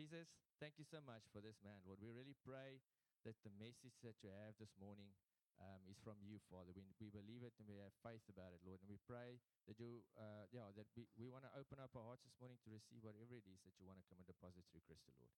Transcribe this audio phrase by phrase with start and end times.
[0.00, 2.00] Jesus, thank you so much for this man, Lord.
[2.00, 2.80] We really pray
[3.28, 5.12] that the message that you have this morning
[5.60, 6.72] um, is from you, Father.
[6.72, 8.80] We, we believe it and we have faith about it, Lord.
[8.80, 9.36] And we pray
[9.68, 12.56] that you, uh, yeah, that we, we want to open up our hearts this morning
[12.64, 15.36] to receive whatever it is that you want to come and deposit through Christo, Lord.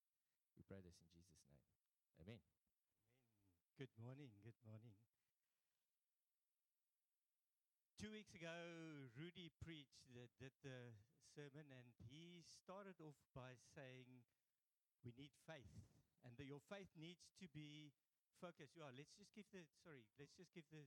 [0.54, 1.66] We pray this in Jesus' name.
[2.22, 2.38] Amen.
[2.38, 2.40] Amen.
[3.82, 4.30] Good morning.
[4.46, 4.94] Good morning.
[7.98, 8.54] Two weeks ago,
[9.18, 10.94] Rudy preached the, the, the
[11.34, 14.22] sermon, and he started off by saying,
[15.03, 15.75] We need faith,
[16.22, 17.90] and the, your faith needs to be
[18.39, 18.79] focused.
[18.79, 20.86] Yeah, let's just give the sorry, let's just give the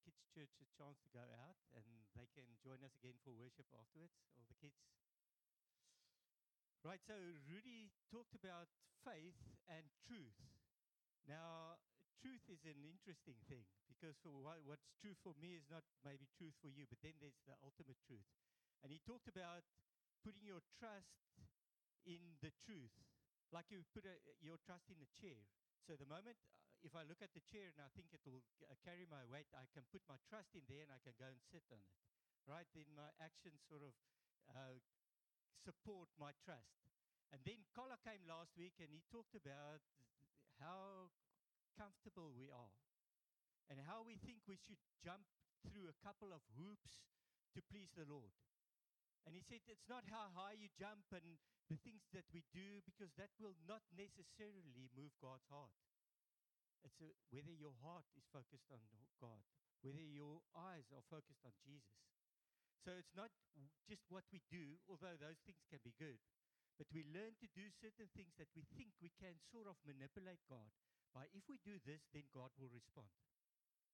[0.00, 1.84] kids' church a chance to go out, and
[2.16, 4.16] they can join us again for worship afterwards.
[4.36, 4.80] All the kids.
[6.80, 7.12] Right, so
[7.44, 8.72] Rudy talked about
[9.04, 9.36] faith
[9.68, 10.40] and truth.
[11.28, 11.76] Now,
[12.24, 16.24] truth is an interesting thing because for what, what's true for me is not maybe
[16.40, 18.24] truth for you, but then there's the ultimate truth.
[18.80, 19.60] And he talked about
[20.24, 21.20] putting your trust
[22.08, 22.96] in the truth,
[23.50, 25.42] like you put a, your trust in a chair.
[25.82, 28.42] So the moment, uh, if I look at the chair and I think it will
[28.66, 31.26] uh, carry my weight, I can put my trust in there and I can go
[31.26, 31.96] and sit on it.
[32.46, 32.66] Right?
[32.72, 33.92] Then my actions sort of
[34.54, 34.78] uh,
[35.60, 36.78] support my trust.
[37.30, 39.82] And then Kola came last week and he talked about
[40.58, 41.14] how
[41.78, 42.74] comfortable we are
[43.70, 45.22] and how we think we should jump
[45.62, 47.06] through a couple of hoops
[47.54, 48.34] to please the Lord.
[49.22, 51.38] And he said it's not how high you jump and
[51.70, 55.70] the things that we do, because that will not necessarily move God's heart.
[56.82, 58.82] It's a, whether your heart is focused on
[59.22, 59.46] God,
[59.86, 62.02] whether your eyes are focused on Jesus.
[62.82, 63.30] So it's not
[63.86, 66.18] just what we do, although those things can be good,
[66.80, 70.40] but we learn to do certain things that we think we can sort of manipulate
[70.48, 70.72] God
[71.12, 71.28] by.
[71.36, 73.12] If we do this, then God will respond.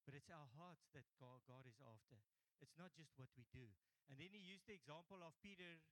[0.06, 2.22] But it's our hearts that God, God is after.
[2.62, 3.66] It's not just what we do.
[4.06, 5.82] And then he used the example of Peter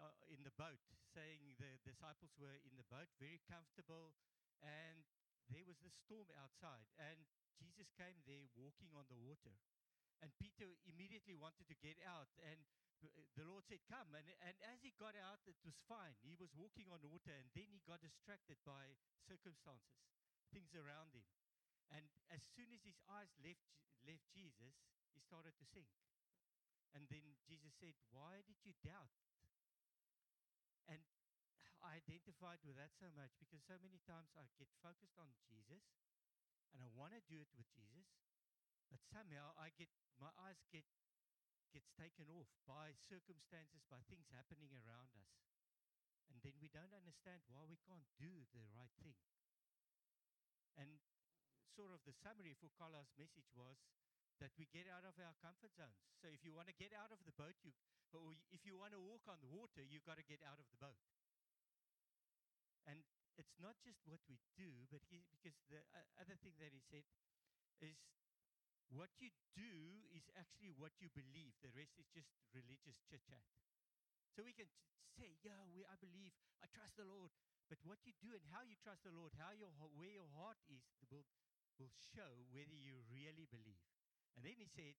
[0.00, 0.80] uh, in the boat,
[1.14, 4.14] saying the disciples were in the boat, very comfortable,
[4.62, 5.04] and
[5.52, 6.88] there was the storm outside.
[6.96, 7.26] And
[7.60, 9.54] Jesus came there walking on the water.
[10.22, 12.32] And Peter immediately wanted to get out.
[12.40, 12.56] And
[13.36, 14.16] the Lord said, Come.
[14.16, 16.16] And, and as he got out, it was fine.
[16.24, 18.96] He was walking on water, and then he got distracted by
[19.28, 20.00] circumstances,
[20.48, 21.26] things around him.
[21.92, 23.68] And as soon as his eyes left,
[24.08, 24.72] left Jesus,
[25.12, 25.92] he started to sink.
[26.96, 29.23] And then Jesus said, Why did you doubt?
[31.84, 35.84] I identified with that so much because so many times I get focused on Jesus
[36.72, 38.08] and I want to do it with Jesus,
[38.88, 40.88] but somehow I get my eyes get
[41.76, 45.34] gets taken off by circumstances, by things happening around us.
[46.30, 49.18] And then we don't understand why we can't do the right thing.
[50.78, 51.02] And
[51.74, 53.74] sort of the summary for Kala's message was
[54.38, 55.98] that we get out of our comfort zones.
[56.22, 57.74] So if you want to get out of the boat, you,
[58.14, 60.66] or if you want to walk on the water, you've got to get out of
[60.70, 60.98] the boat.
[62.86, 63.00] And
[63.36, 66.82] it's not just what we do, but he, because the uh, other thing that he
[66.84, 67.02] said
[67.82, 67.96] is
[68.92, 71.56] what you do is actually what you believe.
[71.64, 73.42] The rest is just religious chit chat.
[74.36, 74.68] So we can
[75.18, 77.30] say, yeah, we, I believe, I trust the Lord.
[77.66, 80.60] But what you do and how you trust the Lord, how your, where your heart
[80.68, 81.24] is, will
[81.78, 83.82] will show whether you really believe.
[84.38, 84.94] And then he said,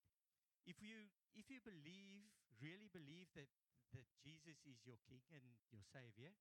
[0.67, 2.27] if you if you believe,
[2.59, 3.47] really believe that
[3.95, 6.35] that Jesus is your king and your savior,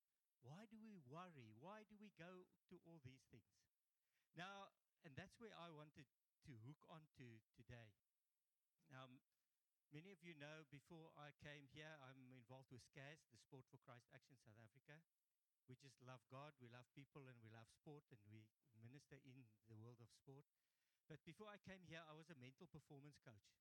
[0.44, 1.56] why do we worry?
[1.58, 3.56] Why do we go to all these things?
[4.36, 6.04] Now, and that's where I wanted
[6.48, 7.96] to hook on to today.
[8.92, 9.08] Now,
[9.88, 13.80] many of you know before I came here, I'm involved with SCAS, the Sport for
[13.80, 15.00] Christ Action South Africa.
[15.64, 18.44] We just love God, we love people, and we love sport, and we
[18.84, 20.44] minister in the world of sport.
[21.08, 23.56] But before I came here, I was a mental performance coach,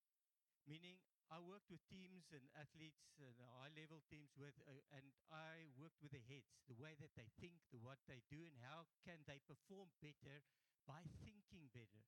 [0.67, 0.99] meaning
[1.31, 6.01] I worked with teams and athletes and high level teams with, uh, and I worked
[6.03, 9.23] with the heads, the way that they think, the what they do, and how can
[9.23, 10.43] they perform better
[10.83, 12.03] by thinking better.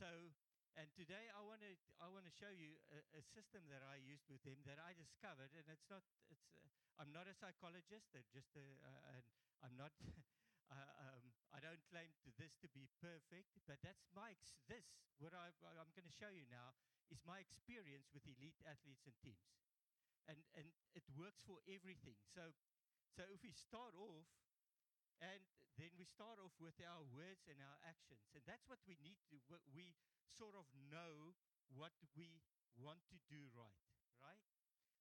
[0.00, 0.32] So,
[0.76, 3.96] and today I want to I want to show you a, a, system that I
[3.96, 6.68] used with them that I discovered, and it's not it's uh,
[7.00, 9.24] I'm not a psychologist, they're just a, uh, and
[9.64, 9.92] I'm not
[10.66, 11.24] Uh, um,
[11.54, 14.82] I don't claim to this to be perfect, but that's ex- this
[15.22, 16.74] what I, I'm going to show you now
[17.10, 19.46] is my experience with elite athletes and teams,
[20.26, 22.18] and and it works for everything.
[22.34, 22.54] So,
[23.14, 24.28] so if we start off,
[25.20, 25.42] and
[25.76, 29.20] then we start off with our words and our actions, and that's what we need
[29.32, 29.40] to.
[29.72, 29.94] We
[30.26, 31.36] sort of know
[31.72, 32.42] what we
[32.76, 33.80] want to do right,
[34.20, 34.42] right?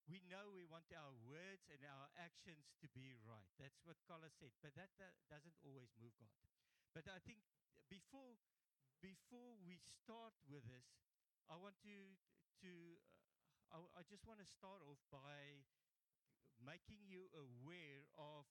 [0.05, 3.49] we know we want our words and our actions to be right.
[3.57, 6.37] That's what Kola said, but that, that doesn't always move God.
[6.93, 7.41] But I think
[7.89, 8.37] before
[9.01, 10.87] before we start with this,
[11.49, 11.97] I want to
[12.65, 12.71] to
[13.73, 15.65] uh, I, I just want to start off by
[16.61, 18.47] making you aware of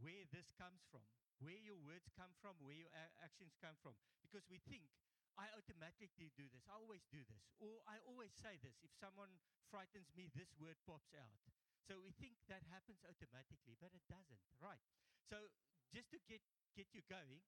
[0.00, 1.04] where this comes from,
[1.42, 3.98] where your words come from, where your actions come from.
[4.22, 4.86] Because we think,
[5.38, 8.78] I automatically do this, I always do this, or I always say this.
[8.82, 9.38] If someone
[9.70, 11.38] frightens me, this word pops out.
[11.86, 14.82] So we think that happens automatically, but it doesn't, right?
[15.30, 15.50] So
[15.94, 16.42] just to get,
[16.74, 17.42] get you going,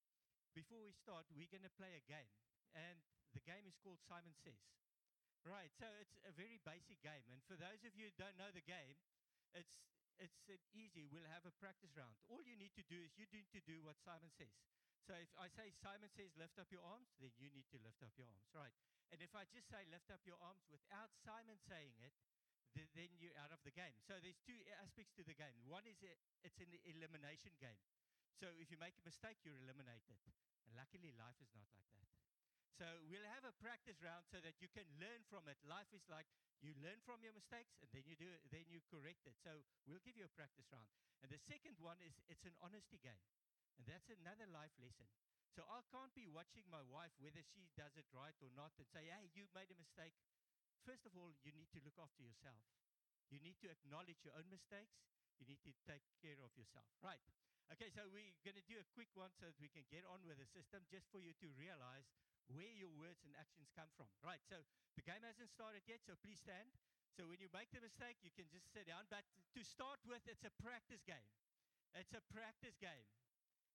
[0.54, 2.30] before we start, we're going to play a game.
[2.74, 3.02] And
[3.32, 4.60] the game is called Simon Says.
[5.40, 7.24] Right, so it's a very basic game.
[7.32, 9.00] And for those of you who don't know the game,
[10.20, 11.08] it's it's easy.
[11.08, 12.12] We'll have a practice round.
[12.28, 14.52] All you need to do is you need to do what Simon says.
[15.08, 18.04] So if I say Simon says lift up your arms, then you need to lift
[18.04, 18.74] up your arms, right?
[19.10, 22.12] And if I just say lift up your arms without Simon saying it,
[22.76, 23.96] th- then you're out of the game.
[24.04, 25.56] So there's two aspects to the game.
[25.64, 26.12] One is a,
[26.44, 27.80] it's an elimination game.
[28.36, 30.20] So if you make a mistake, you're eliminated.
[30.68, 32.19] And luckily, life is not like that.
[32.80, 35.60] So we'll have a practice round so that you can learn from it.
[35.68, 36.24] Life is like
[36.64, 39.36] you learn from your mistakes and then you do it, then you correct it.
[39.44, 39.52] So
[39.84, 40.88] we'll give you a practice round.
[41.20, 43.20] And the second one is it's an honesty game.
[43.76, 45.12] And that's another life lesson.
[45.52, 48.88] So I can't be watching my wife whether she does it right or not and
[48.88, 50.16] say, "Hey, you made a mistake."
[50.80, 52.64] First of all, you need to look after yourself.
[53.28, 55.04] You need to acknowledge your own mistakes.
[55.36, 56.88] You need to take care of yourself.
[57.04, 57.20] Right.
[57.76, 60.24] Okay, so we're going to do a quick one so that we can get on
[60.24, 62.08] with the system just for you to realize
[62.54, 64.10] where your words and actions come from.
[64.22, 64.60] Right, so
[64.98, 66.70] the game hasn't started yet, so please stand.
[67.14, 69.06] So when you make the mistake, you can just sit down.
[69.10, 71.30] But to start with, it's a practice game.
[71.94, 73.06] It's a practice game.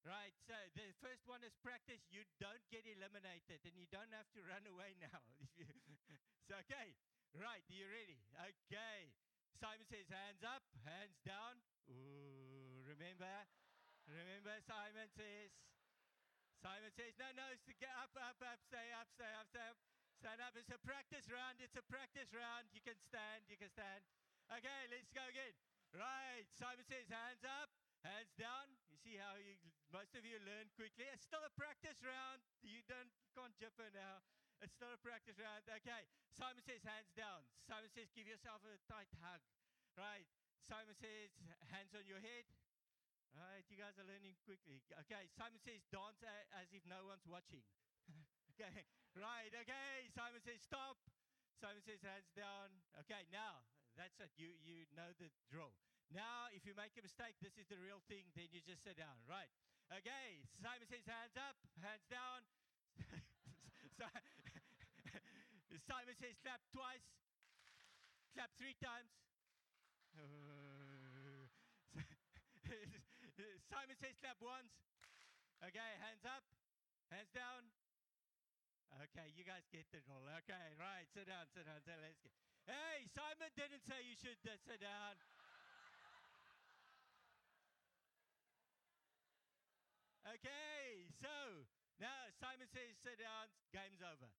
[0.05, 1.97] Right, so the first one is practice.
[2.13, 5.17] You don't get eliminated and you don't have to run away now.
[6.47, 6.93] so, okay,
[7.33, 8.21] right, are you ready?
[8.37, 9.09] Okay.
[9.57, 11.57] Simon says, hands up, hands down.
[11.89, 13.33] Ooh, remember?
[14.05, 15.49] Remember, Simon says,
[16.65, 19.61] Simon says, no, no, it's to get up, up, up, stay up, stay up, stay
[19.61, 19.77] up.
[20.17, 20.57] Stand up.
[20.57, 21.61] It's a practice round.
[21.61, 22.65] It's a practice round.
[22.73, 23.45] You can stand.
[23.45, 24.01] You can stand.
[24.49, 25.53] Okay, let's go again.
[25.93, 26.49] Right.
[26.57, 27.69] Simon says, hands up,
[28.01, 28.73] hands down.
[28.89, 29.61] You see how you,
[29.93, 31.05] most of you learn quickly.
[31.13, 32.41] It's still a practice round.
[32.65, 34.25] You don't can't jumper now.
[34.65, 35.69] It's still a practice round.
[35.69, 36.09] Okay.
[36.33, 37.45] Simon says, hands down.
[37.61, 39.45] Simon says, give yourself a tight hug.
[39.93, 40.25] Right.
[40.65, 41.29] Simon says,
[41.69, 42.49] hands on your head.
[43.35, 44.79] All right, you guys are learning quickly.
[45.03, 46.23] Okay, Simon says, dance
[46.55, 47.67] as if no one's watching.
[48.55, 50.07] okay, right, okay.
[50.15, 50.95] Simon says, stop.
[51.59, 52.71] Simon says, hands down.
[53.03, 53.67] Okay, now,
[53.99, 54.31] that's it.
[54.39, 55.75] You, you know the drill.
[56.15, 58.95] Now, if you make a mistake, this is the real thing, then you just sit
[58.95, 59.19] down.
[59.27, 59.51] Right.
[59.91, 62.39] Okay, Simon says, hands up, hands down.
[65.91, 67.03] Simon says, clap twice.
[68.31, 69.11] Clap three times.
[73.71, 74.71] Simon says clap once.
[75.63, 76.43] Okay, hands up,
[77.11, 77.67] hands down.
[79.11, 80.23] Okay, you guys get the roll.
[80.43, 82.03] Okay, right, sit down, sit down, sit down.
[82.05, 82.31] Let's get.
[82.65, 85.19] Hey, Simon didn't say you should uh, sit down.
[90.25, 91.67] Okay, so
[92.01, 94.31] now Simon says sit down, game's over.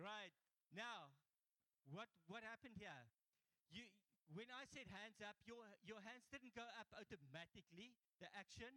[0.00, 0.32] Right.
[0.72, 1.12] Now,
[1.92, 3.10] what what happened here?
[3.68, 3.84] You
[4.34, 8.70] when I said hands up, your your hands didn't go up automatically, the action.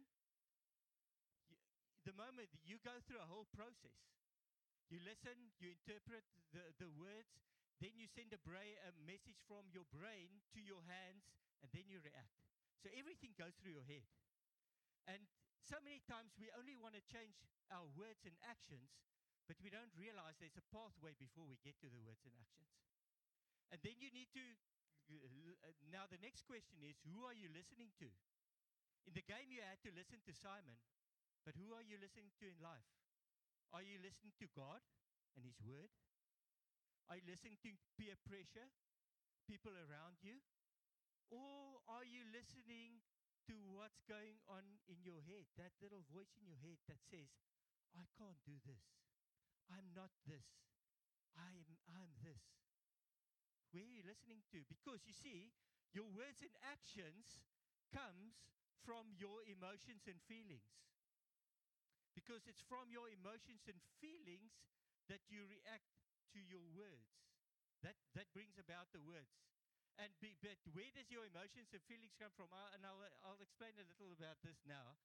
[2.04, 3.96] The moment you go through a whole process.
[4.92, 7.40] You listen, you interpret the, the words,
[7.80, 11.24] then you send a, bra- a message from your brain to your hands,
[11.64, 12.36] and then you react.
[12.84, 14.04] So everything goes through your head.
[15.08, 15.24] And
[15.64, 17.40] so many times we only want to change
[17.72, 18.92] our words and actions,
[19.48, 22.76] but we don't realize there's a pathway before we get to the words and actions.
[23.72, 24.44] And then you need to.
[25.92, 28.08] Now, the next question is who are you listening to?
[29.04, 30.80] In the game, you had to listen to Simon,
[31.44, 32.88] but who are you listening to in life?
[33.76, 34.80] Are you listening to God
[35.36, 35.92] and His Word?
[37.12, 38.72] Are you listening to peer pressure,
[39.44, 40.40] people around you?
[41.28, 43.04] Or are you listening
[43.48, 47.28] to what's going on in your head, that little voice in your head that says,
[47.92, 48.80] I can't do this.
[49.68, 50.48] I'm not this.
[51.36, 52.63] I am I'm this.
[53.74, 54.62] Where are you listening to?
[54.70, 55.50] Because you see,
[55.90, 57.42] your words and actions
[57.90, 58.38] comes
[58.86, 60.70] from your emotions and feelings.
[62.14, 64.62] Because it's from your emotions and feelings
[65.10, 65.90] that you react
[66.30, 67.18] to your words.
[67.82, 69.42] That that brings about the words.
[69.98, 72.50] And be, but where does your emotions and feelings come from?
[72.54, 74.98] Uh, and I'll, I'll explain a little about this now.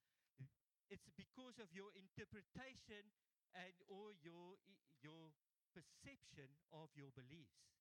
[0.90, 3.06] It's because of your interpretation
[3.54, 4.58] and or your
[5.02, 5.34] your
[5.74, 7.79] perception of your beliefs.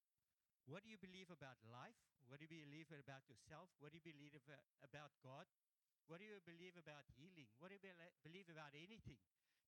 [0.68, 1.96] What do you believe about life?
[2.28, 3.72] What do you believe about yourself?
[3.80, 4.36] What do you believe
[4.84, 5.48] about God?
[6.12, 7.48] What do you believe about healing?
[7.56, 7.84] What do you
[8.20, 9.16] believe about anything?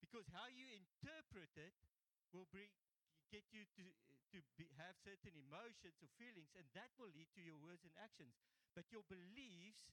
[0.05, 1.73] Because how you interpret it
[2.37, 2.69] will bring
[3.33, 3.85] get you to
[4.31, 7.95] to be, have certain emotions or feelings, and that will lead to your words and
[7.99, 8.31] actions.
[8.79, 9.91] But your beliefs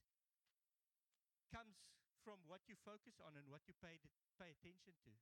[1.50, 1.74] comes
[2.22, 3.98] from what you focus on and what you pay,
[4.38, 5.12] pay attention to.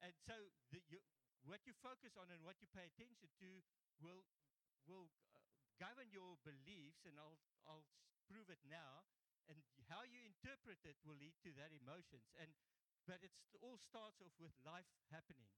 [0.00, 1.02] And so the, you,
[1.44, 3.50] what you focus on and what you pay attention to
[4.00, 4.24] will,
[4.88, 5.38] will uh,
[5.76, 7.36] govern your beliefs, and I'll,
[7.68, 7.84] I'll
[8.26, 9.04] prove it now.
[9.48, 12.28] And how you interpret it will lead to that emotions.
[12.36, 12.52] And
[13.08, 13.32] but it
[13.64, 15.48] all starts off with life happening.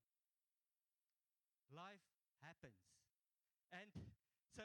[1.75, 2.03] Life
[2.43, 2.79] happens,
[3.75, 3.91] and
[4.55, 4.63] so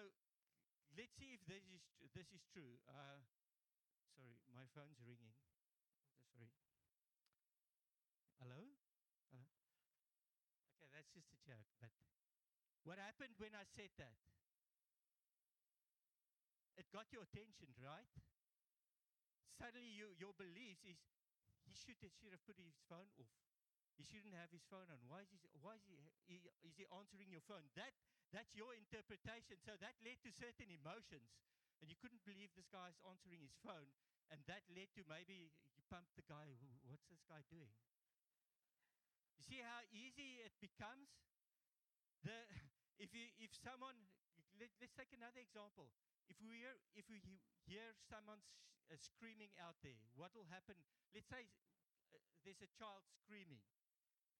[0.94, 1.82] let's see if this is
[2.14, 2.78] this is true.
[2.86, 3.26] Uh,
[4.14, 5.34] sorry, my phone's ringing.
[6.38, 6.86] Oh, sorry.
[8.42, 8.62] Hello.
[9.34, 9.46] Hello.
[10.78, 11.70] Okay, that's just a joke.
[11.82, 11.94] But
[12.86, 14.18] what happened when I said that?
[16.76, 18.12] It got your attention, right?
[19.56, 21.00] Suddenly, you, your beliefs is
[21.64, 23.32] he should should have put his phone off.
[23.96, 25.00] He shouldn't have his phone on.
[25.08, 25.96] Why is he, why is he,
[26.28, 27.64] he is he answering your phone?
[27.80, 27.96] That
[28.36, 29.56] that's your interpretation.
[29.64, 31.32] So that led to certain emotions,
[31.80, 33.88] and you couldn't believe this guy's answering his phone,
[34.28, 36.52] and that led to maybe you pumped the guy.
[36.92, 37.72] What's this guy doing?
[39.40, 41.08] You see how easy it becomes.
[42.28, 42.36] The
[43.04, 43.96] if you if someone
[44.60, 45.88] let, let's take another example.
[46.30, 47.22] If we hear if we
[47.66, 48.58] hear someone sh-
[48.92, 50.76] uh, screaming out there, what will happen?
[51.14, 51.46] Let's say
[52.14, 53.62] uh, there's a child screaming,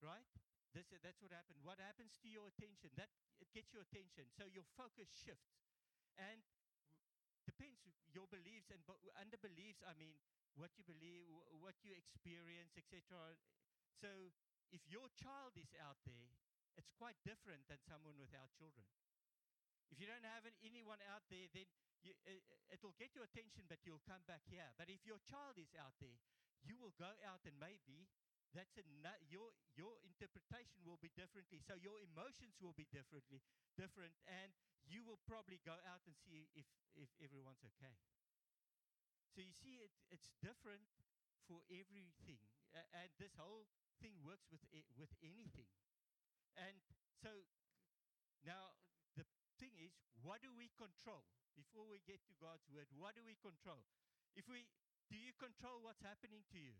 [0.02, 0.26] right?
[0.74, 1.60] This, uh, that's what happened.
[1.64, 2.92] What happens to your attention?
[2.98, 5.58] That it gets your attention, so your focus shifts,
[6.18, 6.42] and
[7.06, 7.80] w- depends
[8.12, 9.82] your beliefs and bu- under beliefs.
[9.86, 10.18] I mean,
[10.58, 13.36] what you believe, wh- what you experience, etc.
[14.00, 14.32] So,
[14.72, 16.30] if your child is out there,
[16.76, 18.84] it's quite different than someone without children.
[19.90, 21.66] If you don't have anyone out there, then
[22.02, 24.66] you, uh, uh, it'll get your attention, but you'll come back here.
[24.78, 26.18] But if your child is out there,
[26.62, 28.10] you will go out and maybe
[28.54, 28.84] that's a
[29.28, 31.60] your your interpretation will be differently.
[31.60, 33.42] So your emotions will be differently
[33.76, 34.54] different, and
[34.88, 36.64] you will probably go out and see if
[36.96, 38.00] if everyone's okay.
[39.36, 40.88] So you see, it, it's different
[41.44, 42.40] for everything,
[42.72, 43.68] A- and this whole
[44.00, 44.64] thing works with
[44.96, 45.68] with anything.
[46.56, 46.80] And
[47.20, 47.44] so
[48.40, 48.72] now
[49.58, 51.24] thing is, what do we control?
[51.56, 53.80] Before we get to God's word, what do we control?
[54.36, 54.68] If we
[55.08, 56.76] do you control what's happening to you?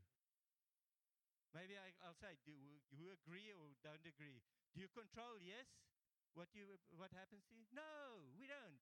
[1.55, 4.43] Maybe I, I'll say, do you- you agree or don't agree?
[4.75, 5.67] Do you control yes?
[6.35, 7.65] What you what happens to you?
[7.73, 8.79] No, we don't.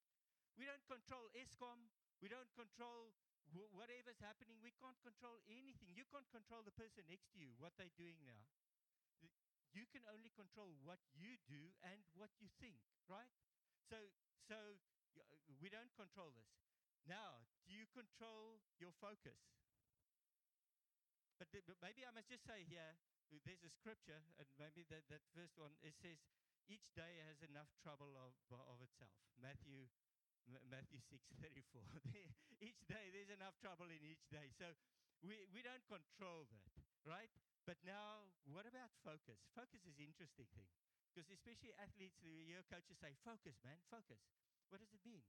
[0.58, 1.86] We don't control Eskom.
[2.20, 3.14] We don't control
[3.54, 4.58] wh- whatever's happening.
[4.60, 5.94] We can't control anything.
[5.94, 8.42] You can't control the person next to you, what they're doing now.
[9.74, 13.30] You can only control what you do and what you think, right?
[13.90, 13.98] So,
[14.48, 15.22] so uh,
[15.60, 16.48] we don't control this.
[17.04, 19.36] Now, do you control your focus?
[21.36, 22.96] But, but maybe I must just say here,
[23.28, 26.16] uh, there's a scripture, and maybe that, that first one, it says,
[26.64, 29.12] each day has enough trouble of, of itself.
[29.36, 29.84] Matthew,
[30.48, 31.84] M- Matthew 6, 34.
[32.68, 34.48] each day, there's enough trouble in each day.
[34.56, 34.72] So
[35.20, 36.72] we, we don't control that,
[37.04, 37.28] right?
[37.68, 39.40] But now, what about focus?
[39.52, 40.68] Focus is interesting thing.
[41.14, 44.18] Because especially athletes, your coaches say, focus, man, focus.
[44.68, 45.22] What does it mean?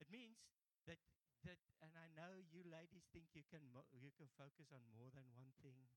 [0.00, 0.36] It means
[0.84, 1.00] that
[1.48, 5.08] that, and I know you ladies think you can mo- you can focus on more
[5.14, 5.88] than one thing.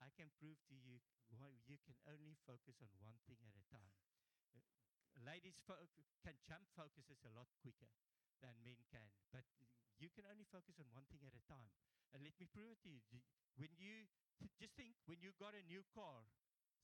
[0.00, 3.64] I can prove to you why you can only focus on one thing at a
[3.68, 3.92] time.
[4.54, 4.62] Uh,
[5.26, 5.82] ladies fo-
[6.22, 7.90] can jump focuses a lot quicker
[8.40, 9.44] than men can, but
[9.98, 11.70] you can only focus on one thing at a time.
[12.14, 13.02] And let me prove it to you.
[13.58, 14.06] When you
[14.38, 16.26] th- just think, when you got a new car,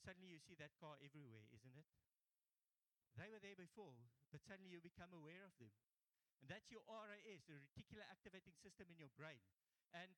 [0.02, 1.86] suddenly you see that car everywhere, isn't it?
[3.18, 3.96] They were there before,
[4.32, 5.72] but suddenly you become aware of them.
[6.40, 9.40] And that's your RAS, the reticular activating system in your brain.
[9.92, 10.08] And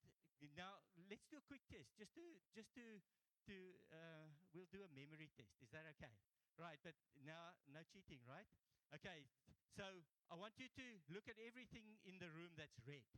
[0.55, 0.79] now
[1.11, 2.25] let's do a quick test, just to
[2.55, 3.03] just to
[3.51, 3.57] to
[3.91, 5.59] uh, we'll do a memory test.
[5.59, 6.15] Is that okay?
[6.59, 6.95] Right, but
[7.27, 8.47] now no cheating, right?
[8.95, 9.27] Okay.
[9.73, 9.87] So
[10.29, 13.09] I want you to look at everything in the room that's red.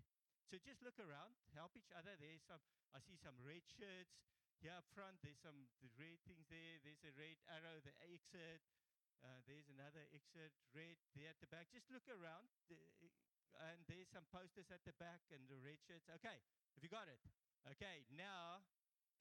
[0.46, 2.14] So just look around, help each other.
[2.20, 2.62] There's some
[2.94, 4.14] I see some red shirts
[4.60, 5.18] here up front.
[5.22, 6.78] There's some the red things there.
[6.82, 8.62] There's a red arrow, the exit.
[9.24, 11.72] Uh, there's another exit, red there at the back.
[11.72, 16.04] Just look around, and there's some posters at the back and the red shirts.
[16.20, 16.38] Okay,
[16.76, 17.20] have you got it?
[17.64, 18.60] Okay, now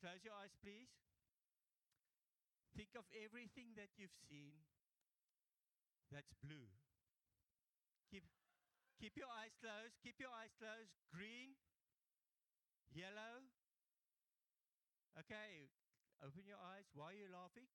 [0.04, 0.92] close your eyes, please.
[2.76, 4.66] Think of everything that you've seen
[6.12, 6.68] that's blue.
[8.12, 8.26] Keep,
[9.00, 9.98] keep your eyes closed.
[10.04, 10.94] Keep your eyes closed.
[11.10, 11.56] Green,
[12.92, 13.48] yellow.
[15.18, 15.70] Okay,
[16.22, 16.86] open your eyes.
[16.94, 17.68] Why are you laughing?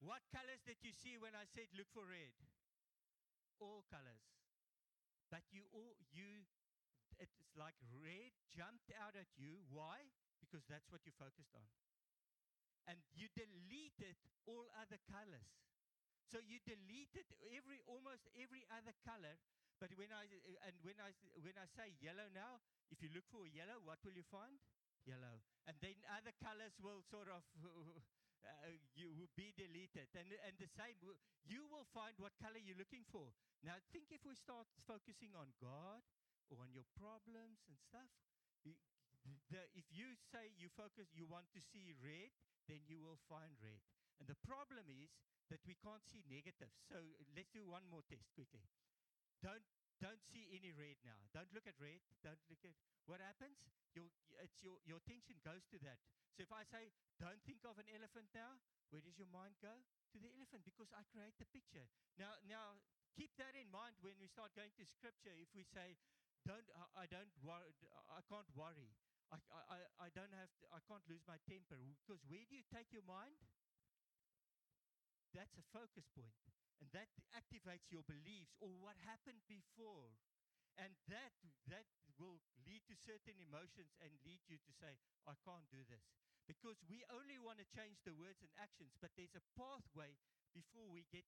[0.00, 2.34] What colors did you see when I said look for red?
[3.60, 4.22] All colors.
[5.30, 6.44] But you all you
[7.18, 9.64] it's like red jumped out at you.
[9.70, 10.10] Why?
[10.40, 11.66] Because that's what you focused on.
[12.88, 14.16] And you deleted
[14.46, 15.50] all other colors.
[16.26, 19.36] So you deleted every almost every other color
[19.80, 20.26] But when I
[20.66, 22.58] and when I when I say yellow now,
[22.90, 24.58] if you look for yellow, what will you find?
[25.08, 30.54] Yellow, and then other colors will sort of uh, you will be deleted, and and
[30.60, 31.00] the same
[31.48, 33.32] you will find what color you're looking for.
[33.64, 36.04] Now think if we start focusing on God
[36.52, 38.12] or on your problems and stuff.
[38.64, 42.32] The, if you say you focus, you want to see red,
[42.64, 43.80] then you will find red.
[44.20, 45.12] And the problem is
[45.52, 46.76] that we can't see negatives.
[46.88, 46.96] So
[47.36, 48.64] let's do one more test quickly.
[49.44, 49.64] Don't
[49.98, 51.18] don't see any red now.
[51.34, 51.98] Don't look at red.
[52.22, 52.74] Don't look at
[53.10, 53.58] what happens.
[53.94, 54.06] Your
[54.38, 55.98] it's your your attention goes to that.
[56.38, 58.62] So if I say don't think of an elephant now,
[58.94, 59.74] where does your mind go?
[60.14, 61.90] To the elephant because I create the picture.
[62.14, 62.78] Now now
[63.18, 65.34] keep that in mind when we start going to scripture.
[65.34, 65.98] If we say
[66.46, 67.74] don't I, I don't worry,
[68.06, 68.94] I can't worry.
[69.28, 72.64] I, I, I don't have to, I can't lose my temper because where do you
[72.72, 73.36] take your mind?
[75.36, 76.32] That's a focus point
[76.80, 80.14] and that activates your beliefs or what happened before.
[80.78, 81.34] And that
[81.66, 81.90] that
[82.22, 84.94] will lead to certain emotions and lead you to say
[85.26, 86.06] i can't do this.
[86.46, 90.14] Because we only want to change the words and actions but there's a pathway
[90.54, 91.26] before we get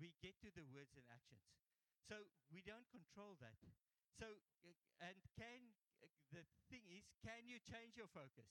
[0.00, 1.44] we get to the words and actions.
[2.08, 3.60] So we don't control that.
[4.16, 4.72] So uh,
[5.04, 8.48] and can uh, the thing is can you change your focus?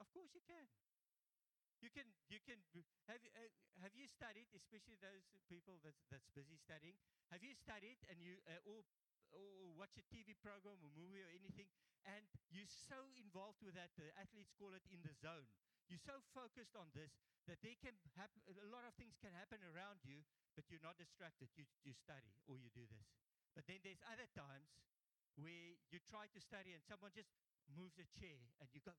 [0.00, 0.64] Of course you can
[1.78, 2.58] you can you can
[3.06, 3.50] have uh,
[3.82, 6.98] have you studied, especially those people that's that's busy studying?
[7.30, 8.82] Have you studied and you uh, or
[9.30, 11.68] or watch a TV program or movie or anything,
[12.08, 15.46] and you're so involved with that, the athletes call it in the zone.
[15.88, 17.16] You're so focused on this
[17.48, 18.44] that they can happen.
[18.44, 20.20] A lot of things can happen around you,
[20.52, 21.48] but you're not distracted.
[21.56, 23.08] You you study or you do this.
[23.56, 24.70] But then there's other times
[25.38, 27.30] where you try to study and someone just
[27.70, 28.92] moves a chair and you go,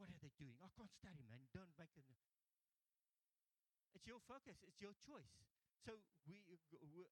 [0.00, 0.56] what are they doing?
[0.64, 1.44] I can't study, man.
[1.52, 2.08] Don't make it.
[3.92, 4.56] It's your focus.
[4.64, 5.44] It's your choice.
[5.84, 7.04] So we, we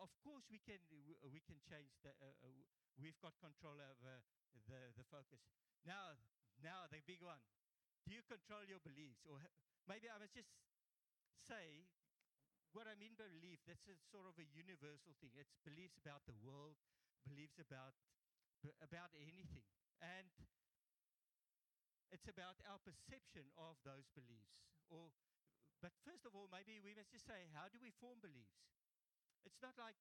[0.00, 0.80] of course, we can
[1.28, 2.16] we can change the.
[2.16, 2.64] Uh, uh,
[2.96, 4.24] we've got control over
[4.68, 5.44] the the focus.
[5.84, 6.16] Now,
[6.64, 7.40] now the big one.
[8.08, 9.36] Do you control your beliefs, or
[9.84, 10.48] maybe I must just
[11.44, 11.84] say
[12.72, 13.60] what I mean by belief?
[13.68, 15.36] That's a sort of a universal thing.
[15.36, 16.80] It's beliefs about the world,
[17.28, 17.92] beliefs about
[18.80, 19.64] about anything,
[20.00, 20.28] and
[22.10, 24.58] it's about our perception of those beliefs.
[24.90, 25.14] Or,
[25.78, 28.66] but first of all, maybe we must just say, how do we form beliefs?
[29.46, 29.96] It's not like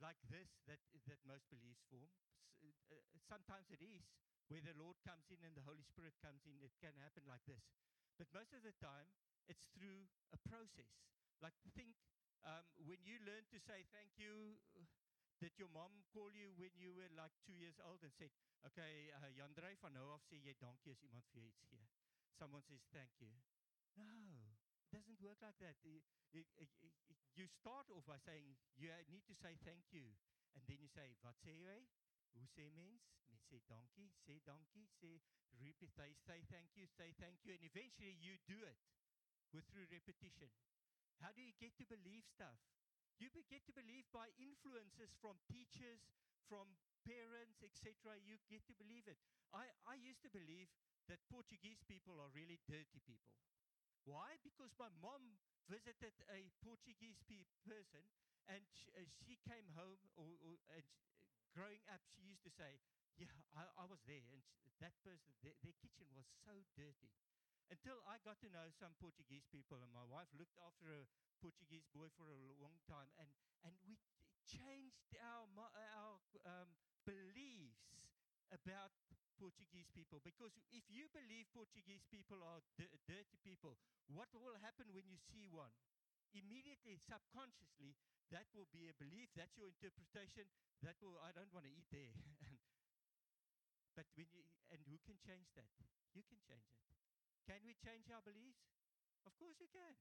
[0.00, 2.08] like this that that most beliefs form.
[2.60, 4.04] Uh, sometimes it is
[4.48, 6.56] where the Lord comes in and the Holy Spirit comes in.
[6.60, 7.64] It can happen like this,
[8.16, 9.10] but most of the time
[9.48, 10.92] it's through a process.
[11.42, 11.96] Like think
[12.44, 14.60] um, when you learn to say thank you.
[15.40, 18.28] Did your mom call you when you were like two years old and said,
[18.68, 21.64] Okay, uh, Jan Drey van nou af sê jy dankie as iemand vir jou iets
[21.72, 21.86] gee.
[22.36, 23.32] Someone says thank you.
[23.96, 24.04] No,
[24.84, 25.80] it doesn't work like that.
[25.80, 25.96] You,
[26.36, 26.44] you,
[27.32, 30.12] you start off by saying you need to say thank you
[30.52, 31.78] and then you say wat sê jy?
[32.36, 33.08] Hoe sê mens?
[33.32, 35.16] Mens sê dankie, sê dankie, sê
[35.56, 38.76] repeat say, say thank you, say thank you and eventually you do it
[39.56, 40.52] with through repetition.
[41.24, 42.60] How do you get to believe stuff?
[43.20, 46.08] You get to believe by influences from teachers,
[46.48, 46.64] from
[47.04, 49.20] parents, etc., you get to believe it.
[49.52, 50.72] I, I used to believe
[51.12, 53.36] that Portuguese people are really dirty people.
[54.08, 54.40] Why?
[54.40, 55.36] Because my mom
[55.68, 58.08] visited a Portuguese pe- person
[58.48, 60.82] and she, uh, she came home, or, or and
[61.52, 62.80] growing up, she used to say,
[63.20, 64.42] Yeah, I, I was there, and
[64.80, 67.12] that person, their kitchen was so dirty.
[67.70, 71.06] Until I got to know some Portuguese people, and my wife looked after a
[71.38, 73.30] Portuguese boy for a long time, and,
[73.62, 73.94] and we
[74.42, 76.68] changed our, our um,
[77.06, 77.94] beliefs
[78.50, 78.90] about
[79.38, 80.18] Portuguese people.
[80.20, 82.60] Because if you believe Portuguese people are
[83.06, 83.78] dirty people,
[84.10, 85.72] what will happen when you see one?
[86.34, 87.94] Immediately, subconsciously,
[88.30, 89.30] that will be a belief.
[89.34, 90.46] That's your interpretation.
[90.82, 92.14] That will, I don't want to eat there.
[93.96, 95.70] but when you, and who can change that?
[96.14, 96.90] You can change it.
[97.50, 98.62] Can we change our beliefs?
[99.26, 99.98] Of course you can.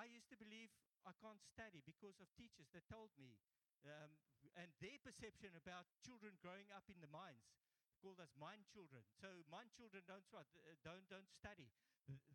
[0.00, 0.72] I used to believe
[1.04, 3.36] I can't study because of teachers that told me
[3.84, 4.16] um,
[4.56, 7.44] and their perception about children growing up in the mines
[8.00, 9.04] called us mine children.
[9.20, 10.48] So mine children don't uh,
[10.80, 11.68] don't don't study.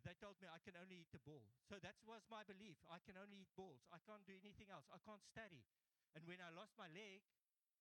[0.06, 1.50] They told me I can only eat the ball.
[1.66, 2.78] So that was my belief.
[2.86, 3.82] I can only eat balls.
[3.90, 4.86] I can't do anything else.
[4.88, 5.66] I can't study.
[6.14, 7.26] And when I lost my leg,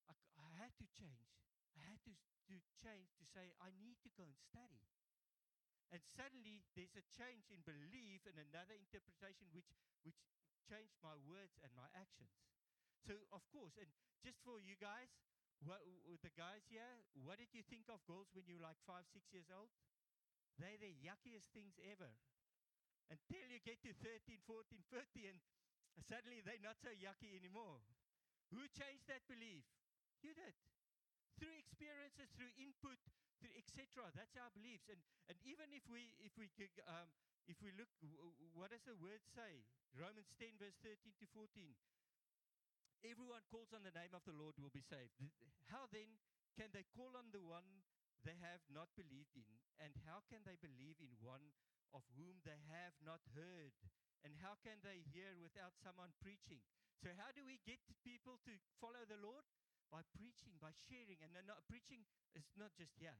[0.10, 1.38] I, I had to change.
[1.78, 2.12] I had to,
[2.50, 4.82] to change to say I need to go and study.
[5.92, 9.72] And suddenly there's a change in belief and another interpretation which
[10.04, 10.20] which
[10.68, 12.32] changed my words and my actions.
[13.08, 13.88] So, of course, and
[14.20, 15.08] just for you guys,
[15.64, 15.80] what,
[16.20, 19.32] the guys here, what did you think of girls when you were like five, six
[19.32, 19.72] years old?
[20.60, 22.12] They're the yuckiest things ever.
[23.08, 25.40] Until you get to 13, 14, 15, and
[26.06, 27.82] Suddenly they're not so yucky anymore.
[28.54, 29.66] Who changed that belief?
[30.22, 30.54] You did.
[31.38, 32.98] Through experiences, through input,
[33.40, 34.10] through etc.
[34.18, 34.90] That's our beliefs.
[34.90, 36.50] And and even if we if we
[36.90, 37.10] um,
[37.48, 37.90] if we look,
[38.58, 39.64] what does the word say?
[39.96, 41.48] Romans 10 verse 13 to 14.
[43.06, 45.14] Everyone calls on the name of the Lord will be saved.
[45.70, 46.18] How then
[46.58, 47.86] can they call on the one
[48.26, 49.48] they have not believed in?
[49.78, 51.54] And how can they believe in one
[51.94, 53.78] of whom they have not heard?
[54.26, 56.66] And how can they hear without someone preaching?
[57.00, 59.46] So, how do we get people to follow the Lord?
[59.88, 61.20] By preaching, by sharing.
[61.24, 62.04] And not, preaching
[62.36, 63.16] is not just here,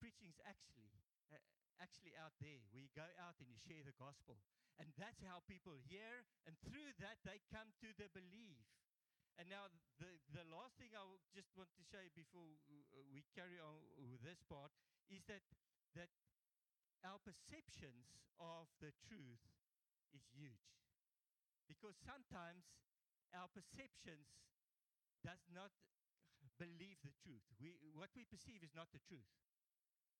[0.00, 0.88] preaching is actually.
[1.28, 1.36] Uh,
[1.78, 4.40] actually, out there, you go out and you share the gospel.
[4.78, 8.62] And that's how people hear, and through that, they come to the belief.
[9.38, 9.70] And now,
[10.02, 11.02] the, the last thing I
[11.34, 12.58] just want to say before
[13.14, 13.78] we carry on
[14.10, 14.74] with this part
[15.10, 15.42] is that,
[15.94, 16.10] that
[17.06, 19.42] our perceptions of the truth
[20.10, 20.74] is huge.
[21.70, 22.66] Because sometimes
[23.30, 24.26] our perceptions
[25.22, 25.70] does not
[26.58, 27.46] believe the truth.
[27.62, 29.30] We, what we perceive is not the truth.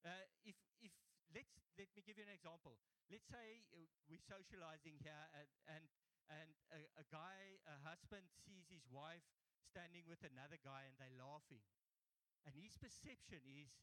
[0.07, 0.95] Uh, if, if
[1.35, 2.79] let's let me give you an example.
[3.11, 5.85] Let's say uh, we're socializing here, and and,
[6.31, 9.27] and a, a guy, a husband, sees his wife
[9.67, 11.67] standing with another guy, and they're laughing,
[12.47, 13.75] and his perception is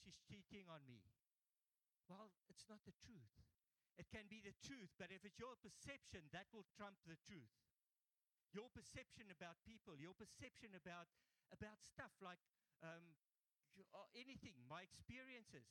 [0.00, 1.04] she's cheating on me.
[2.08, 3.36] Well, it's not the truth.
[4.00, 7.52] It can be the truth, but if it's your perception, that will trump the truth
[8.52, 11.08] your perception about people, your perception about
[11.52, 12.40] about stuff like
[12.84, 13.16] um,
[13.94, 15.66] uh, anything, my experiences.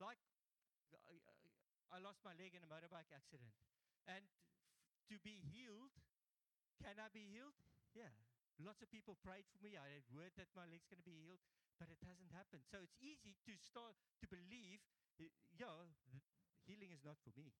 [0.00, 0.18] Like
[1.92, 3.52] I lost my leg in a motorbike accident,
[4.08, 4.24] and
[5.12, 5.92] to be healed,
[6.80, 7.56] can I be healed?
[7.92, 8.12] Yeah.
[8.60, 9.76] Lots of people prayed for me.
[9.76, 11.40] I had word that my leg's going to be healed,
[11.80, 12.62] but it hasn't happened.
[12.68, 14.80] So it's easy to start to believe,
[15.56, 15.88] yeah,
[16.68, 17.52] healing is not for me.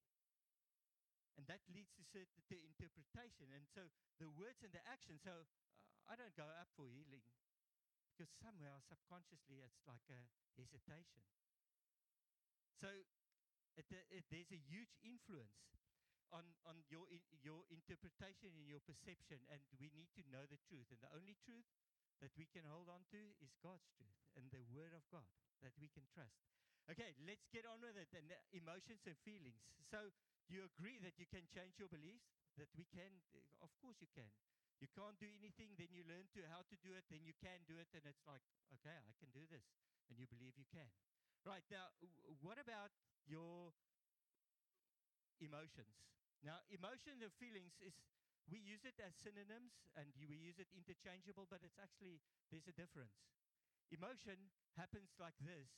[1.41, 3.49] And that leads to certain to interpretation.
[3.57, 3.89] And so
[4.21, 5.17] the words and the action.
[5.17, 5.49] So
[6.11, 7.25] I don't go up for healing
[8.13, 10.21] because somewhere subconsciously it's like a
[10.59, 11.25] hesitation.
[12.83, 12.91] So
[13.79, 15.73] it, uh, it, there's a huge influence
[16.33, 17.05] on, on your,
[17.45, 20.89] your interpretation and your perception, and we need to know the truth.
[20.93, 21.69] And the only truth
[22.21, 25.29] that we can hold on to is God's truth and the Word of God
[25.61, 26.43] that we can trust.
[26.91, 28.11] Okay, let's get on with it.
[28.13, 29.63] And uh, emotions and feelings.
[29.87, 30.11] So
[30.49, 32.27] do you agree that you can change your beliefs?
[32.59, 33.09] That we can?
[33.63, 34.29] Of course you can.
[34.83, 37.63] You can't do anything, then you learn to how to do it, then you can
[37.71, 38.43] do it, and it's like,
[38.83, 39.63] okay, I can do this,
[40.11, 40.91] and you believe you can.
[41.47, 41.95] Right now,
[42.43, 42.91] what about
[43.23, 43.71] your
[45.39, 46.03] emotions?
[46.43, 47.95] Now, emotions and feelings is
[48.51, 52.19] we use it as synonyms and we use it interchangeable, but it's actually
[52.51, 53.15] there's a difference.
[53.95, 55.71] Emotion happens like this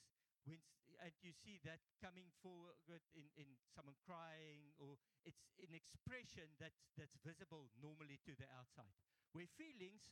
[0.44, 0.61] when
[1.02, 6.87] and you see that coming forward in, in someone crying or it's an expression that's
[6.96, 8.94] that's visible normally to the outside
[9.35, 10.07] where feelings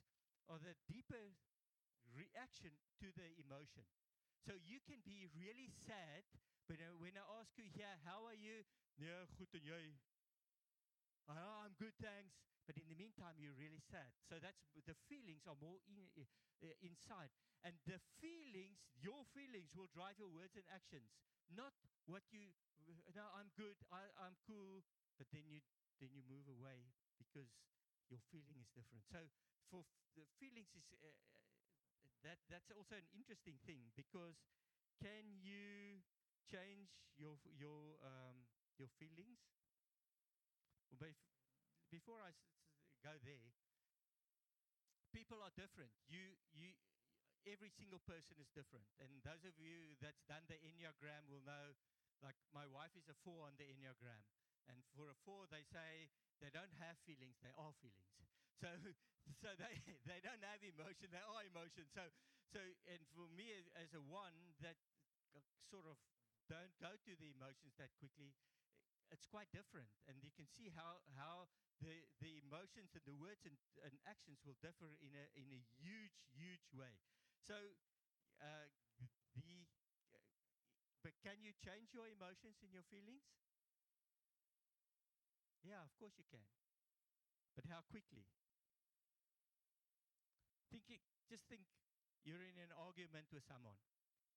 [0.51, 1.33] are the deeper
[2.13, 3.87] reaction to the emotion.
[4.45, 6.27] So you can be really sad
[6.69, 8.67] but uh, when i ask you here how are you?
[8.99, 9.97] Yeah good jy.
[11.29, 15.43] Oh, i'm good thanks but in the meantime you're really sad so that's the feelings
[15.47, 15.99] are more in,
[16.63, 17.31] uh, inside
[17.63, 21.15] and the feelings, your feelings, will drive your words and actions.
[21.55, 21.71] Not
[22.11, 22.51] what you,
[23.15, 24.83] no, I'm good, I, I'm cool,
[25.19, 25.63] but then you,
[26.03, 26.91] then you move away
[27.23, 27.51] because
[28.11, 29.07] your feeling is different.
[29.07, 29.23] So
[29.71, 31.15] for f- the feelings is, uh,
[32.27, 34.39] that, that's also an interesting thing because
[34.99, 36.03] can you
[36.51, 38.47] change your, your, um,
[38.79, 39.39] your feelings?
[40.99, 41.11] Well,
[41.93, 42.33] before I
[43.05, 43.53] go there,
[45.13, 45.93] people are different.
[46.09, 46.73] You, you,
[47.45, 48.89] every single person is different.
[48.97, 51.77] And those of you that's done the Enneagram will know,
[52.25, 54.25] like my wife is a four on the Enneagram.
[54.73, 56.09] And for a four, they say
[56.41, 58.17] they don't have feelings, they are feelings.
[58.63, 58.71] So,
[59.43, 59.75] so they,
[60.07, 61.83] they don't have emotion, they are emotion.
[61.91, 62.07] So,
[62.55, 64.79] so, and for me as a one that
[65.35, 65.99] uh, sort of
[66.47, 68.31] don't go to the emotions that quickly,
[69.13, 69.93] it's quite different.
[70.09, 71.53] And you can see how, how
[71.85, 71.93] the,
[72.25, 76.17] the emotions and the words and, and actions will differ in a, in a huge,
[76.33, 76.97] huge way.
[77.45, 77.55] So,
[78.41, 78.73] uh,
[79.37, 79.69] the,
[80.17, 80.25] uh,
[81.05, 83.29] but can you change your emotions and your feelings?
[85.61, 86.43] Yeah, of course you can.
[87.55, 88.25] But how quickly?
[90.73, 91.69] Thinking, just think
[92.25, 93.77] you're in an argument with someone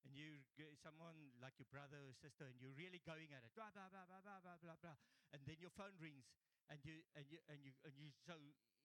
[0.06, 0.46] and you
[0.86, 4.06] someone like your brother or sister, and you're really going at it, blah blah blah
[4.06, 4.98] blah blah blah blah, blah.
[5.34, 6.30] and then your phone rings,
[6.70, 8.38] and you and you and you and you so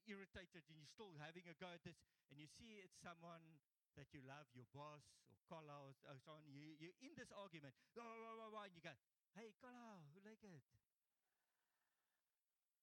[0.09, 2.01] irritated, and you're still having a go at this,
[2.33, 3.61] and you see it's someone
[4.01, 7.75] that you love, your boss or Kala or, or someone, you, you're in this argument,
[7.93, 8.95] blah, blah, blah, blah, and you go,
[9.35, 10.63] hey, Kala, who like it?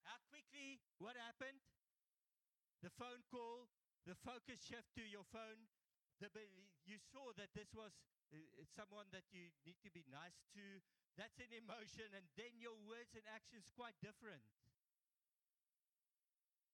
[0.03, 1.63] How quickly, what happened?
[2.83, 3.71] The phone call,
[4.03, 5.71] the focus shift to your phone.
[6.19, 6.27] The,
[6.83, 7.95] you saw that this was
[8.33, 10.81] uh, someone that you need to be nice to.
[11.15, 14.43] That's an emotion, and then your words and actions quite different.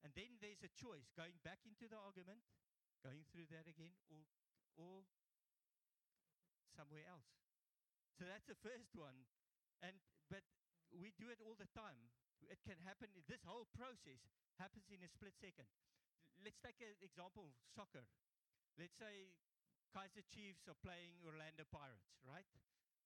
[0.04, 2.44] And then there's a choice going back into the argument,
[3.00, 4.28] going through that again, or,
[4.76, 5.08] or
[6.76, 7.32] somewhere else.
[8.20, 9.16] So that's the first one.
[9.80, 9.96] And
[10.28, 10.44] but
[10.92, 12.12] we do it all the time.
[12.52, 13.08] It can happen.
[13.26, 14.20] This whole process
[14.60, 15.72] happens in a split second.
[16.44, 18.04] Let's take an example of soccer.
[18.76, 19.32] Let's say
[19.94, 22.50] Kaiser Chiefs are playing Orlando Pirates, right?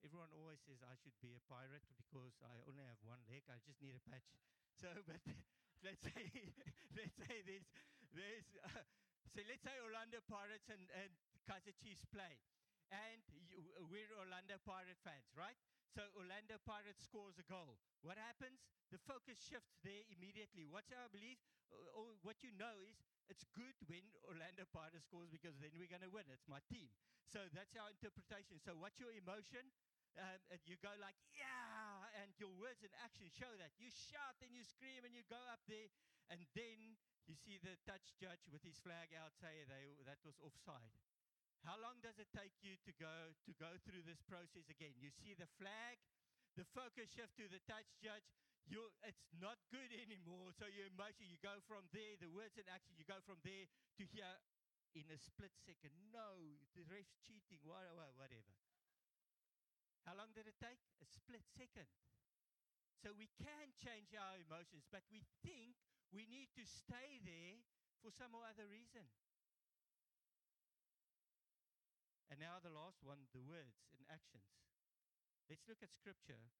[0.00, 3.44] Everyone always says I should be a pirate because I only have one leg.
[3.52, 4.24] I just need a patch.
[4.72, 5.20] So, but
[5.84, 6.16] let's say
[6.98, 7.68] let's say there's
[8.16, 8.80] there's uh,
[9.36, 11.12] so let's say Orlando Pirates and, and
[11.44, 12.40] Kaiser Chiefs play,
[12.88, 13.20] and
[13.52, 13.60] you,
[13.92, 15.60] we're Orlando Pirate fans, right?
[15.92, 17.76] So Orlando Pirates scores a goal.
[18.00, 18.64] What happens?
[18.88, 20.64] The focus shifts there immediately.
[20.64, 21.36] What's our belief?
[21.68, 22.96] Or, or what you know is
[23.28, 26.28] it's good when Orlando Pirates scores because then we're going to win.
[26.32, 26.88] It's my team.
[27.28, 28.56] So that's our interpretation.
[28.60, 29.68] So what's your emotion?
[30.18, 33.70] Um, and you go like, yeah, and your words and actions show that.
[33.78, 35.86] You shout and you scream and you go up there,
[36.32, 40.40] and then you see the touch judge with his flag out say they, that was
[40.40, 40.90] offside.
[41.62, 44.96] How long does it take you to go to go through this process again?
[44.98, 46.00] You see the flag,
[46.56, 48.26] the focus shift to the touch judge.
[48.68, 50.52] You, it's not good anymore.
[50.52, 53.64] So your emotion, you go from there, the words and action, you go from there
[53.64, 54.36] to here
[54.92, 55.96] in a split second.
[56.12, 58.04] No, the ref's cheating, whatever.
[60.04, 60.80] How long did it take?
[61.00, 61.88] A split second.
[63.00, 65.76] So we can change our emotions, but we think
[66.12, 67.60] we need to stay there
[68.04, 69.04] for some other reason.
[72.28, 74.48] And now the last one, the words and actions.
[75.48, 76.52] Let's look at scripture.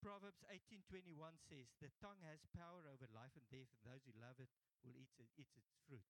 [0.00, 4.40] Proverbs 18:21 says, "The tongue has power over life and death, and those who love
[4.40, 4.48] it
[4.82, 6.04] will eat, it, eat its fruit."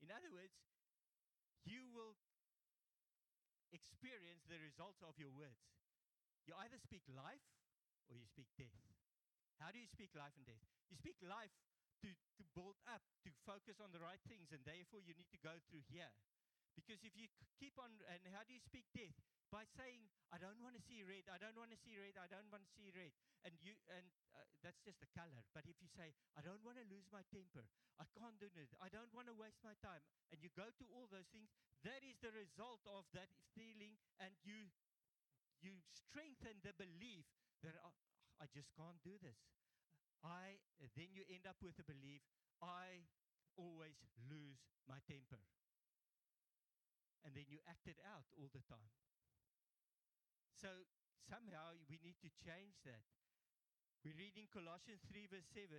[0.00, 0.52] In other words,
[1.64, 2.16] you will
[3.72, 5.64] experience the results of your words.
[6.44, 7.46] You either speak life
[8.08, 8.76] or you speak death.
[9.56, 10.66] How do you speak life and death?
[10.90, 11.54] You speak life
[12.02, 15.38] to, to build up, to focus on the right things, and therefore you need to
[15.38, 16.10] go through here.
[16.74, 17.28] Because if you
[17.60, 19.14] keep on, and how do you speak death?
[19.52, 22.24] By saying, I don't want to see red, I don't want to see red, I
[22.24, 23.12] don't want to see red.
[23.44, 25.44] And you, and uh, that's just the color.
[25.52, 27.68] But if you say, I don't want to lose my temper,
[28.00, 30.00] I can't do it, I don't want to waste my time,
[30.32, 31.52] and you go to all those things,
[31.84, 34.72] that is the result of that feeling, and you
[35.62, 37.22] you strengthen the belief
[37.62, 37.94] that oh,
[38.42, 39.38] I just can't do this.
[40.26, 40.58] I
[40.98, 42.22] then you end up with the belief
[42.62, 43.06] I
[43.58, 43.98] always
[44.30, 45.38] lose my temper.
[47.22, 48.90] And then you act it out all the time.
[50.58, 50.70] So
[51.26, 53.06] somehow we need to change that.
[54.02, 55.70] We read in Colossians 3, verse 7,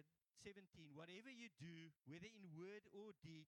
[0.44, 3.48] 17 whatever you do, whether in word or deed,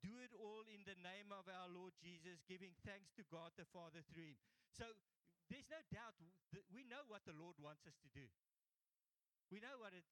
[0.00, 3.68] do it all in the name of our Lord Jesus, giving thanks to God the
[3.68, 4.40] Father through him.
[4.72, 4.88] So
[5.52, 6.16] there's no doubt
[6.56, 8.24] that we know what the Lord wants us to do.
[9.50, 10.06] We know what, it,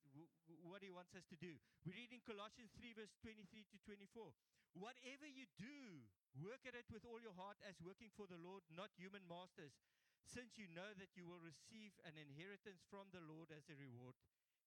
[0.67, 1.55] what He wants us to do.
[1.87, 4.35] We read in Colossians 3, verse 23 to 24.
[4.75, 6.03] Whatever you do,
[6.43, 9.79] work at it with all your heart as working for the Lord, not human masters,
[10.27, 14.19] since you know that you will receive an inheritance from the Lord as a reward.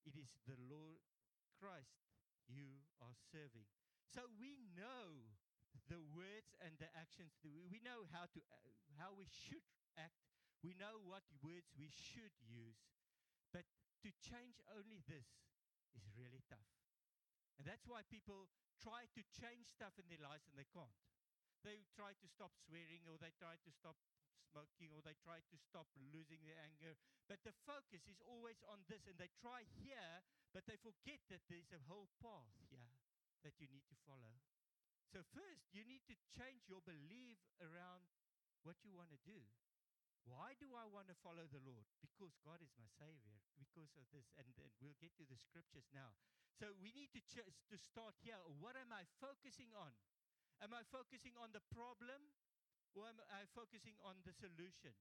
[0.07, 1.03] It is the Lord
[1.59, 2.01] Christ
[2.49, 3.67] you are serving.
[4.09, 5.31] So we know
[5.87, 7.35] the words and the actions.
[7.43, 9.63] We know how to uh, how we should
[9.95, 10.19] act.
[10.65, 12.81] We know what words we should use.
[13.55, 13.67] But
[14.01, 15.27] to change only this
[15.93, 16.69] is really tough.
[17.57, 18.49] And that's why people
[18.81, 20.97] try to change stuff in their lives and they can't.
[21.61, 23.97] They try to stop swearing or they try to stop
[24.49, 26.97] smoking or they try to stop losing their anger.
[27.29, 31.45] But the focus is always on this and they try here, but they forget that
[31.45, 32.97] there's a whole path here
[33.45, 34.41] that you need to follow.
[35.11, 38.07] So, first, you need to change your belief around
[38.63, 39.43] what you want to do.
[40.29, 41.85] Why do I want to follow the Lord?
[42.01, 44.29] Because God is my Savior, because of this.
[44.37, 46.13] And, and we'll get to the scriptures now.
[46.61, 48.37] So we need to, ch- to start here.
[48.61, 49.89] What am I focusing on?
[50.61, 52.21] Am I focusing on the problem
[52.93, 54.93] or am I focusing on the solution?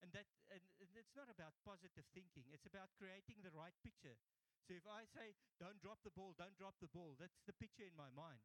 [0.00, 0.64] And that and,
[0.96, 2.48] it's not about positive thinking.
[2.48, 4.16] It's about creating the right picture.
[4.64, 7.84] So if I say, don't drop the ball, don't drop the ball, that's the picture
[7.84, 8.40] in my mind.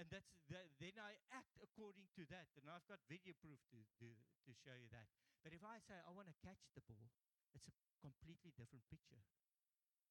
[0.00, 2.48] And that's the, then I act according to that.
[2.56, 5.06] And I've got video proof to, to, to show you that.
[5.44, 7.12] But if I say I want to catch the ball,
[7.52, 9.20] it's a completely different picture.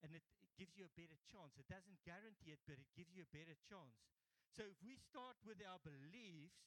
[0.05, 1.57] And it, it gives you a better chance.
[1.57, 3.97] It doesn't guarantee it, but it gives you a better chance.
[4.53, 6.61] So if we start with our beliefs,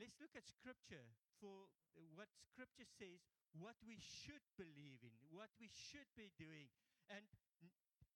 [0.00, 3.20] let's look at scripture for uh, what scripture says,
[3.52, 6.72] what we should believe in, what we should be doing.
[7.12, 7.28] And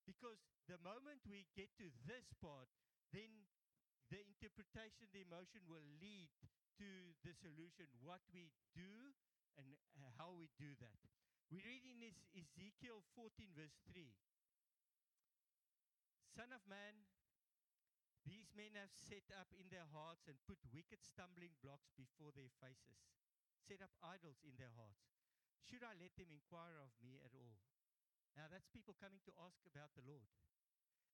[0.08, 2.66] Because the moment we get to this part,
[3.12, 3.46] then
[4.08, 6.30] the interpretation, the emotion will lead
[6.82, 9.14] to the solution, what we do
[9.58, 9.66] and
[9.98, 11.00] uh, how we do that.
[11.50, 11.98] We read in
[12.36, 14.14] Ezekiel 14, verse 3
[16.30, 17.10] Son of man,
[18.22, 22.52] these men have set up in their hearts and put wicked stumbling blocks before their
[22.62, 23.02] faces,
[23.58, 25.10] set up idols in their hearts.
[25.58, 27.58] Should I let them inquire of me at all?
[28.38, 30.30] Now that's people coming to ask about the Lord.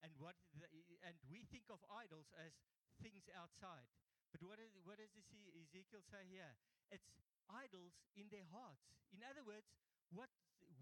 [0.05, 0.69] And what the,
[1.01, 2.53] and we think of idols as
[3.01, 3.89] things outside.
[4.37, 6.53] But what, is, what does Ezekiel say here?
[6.93, 7.09] It's
[7.49, 8.85] idols in their hearts.
[9.09, 9.65] In other words,
[10.13, 10.29] what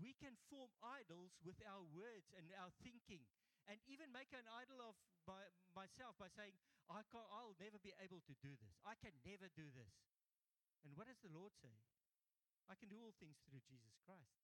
[0.03, 3.23] we can form idols with our words and our thinking,
[3.71, 5.39] and even make an idol of by
[5.71, 6.51] myself by saying,
[6.91, 8.75] I can't, I'll never be able to do this.
[8.83, 9.95] I can never do this.
[10.83, 11.79] And what does the Lord say?
[12.67, 14.35] I can do all things through Jesus Christ.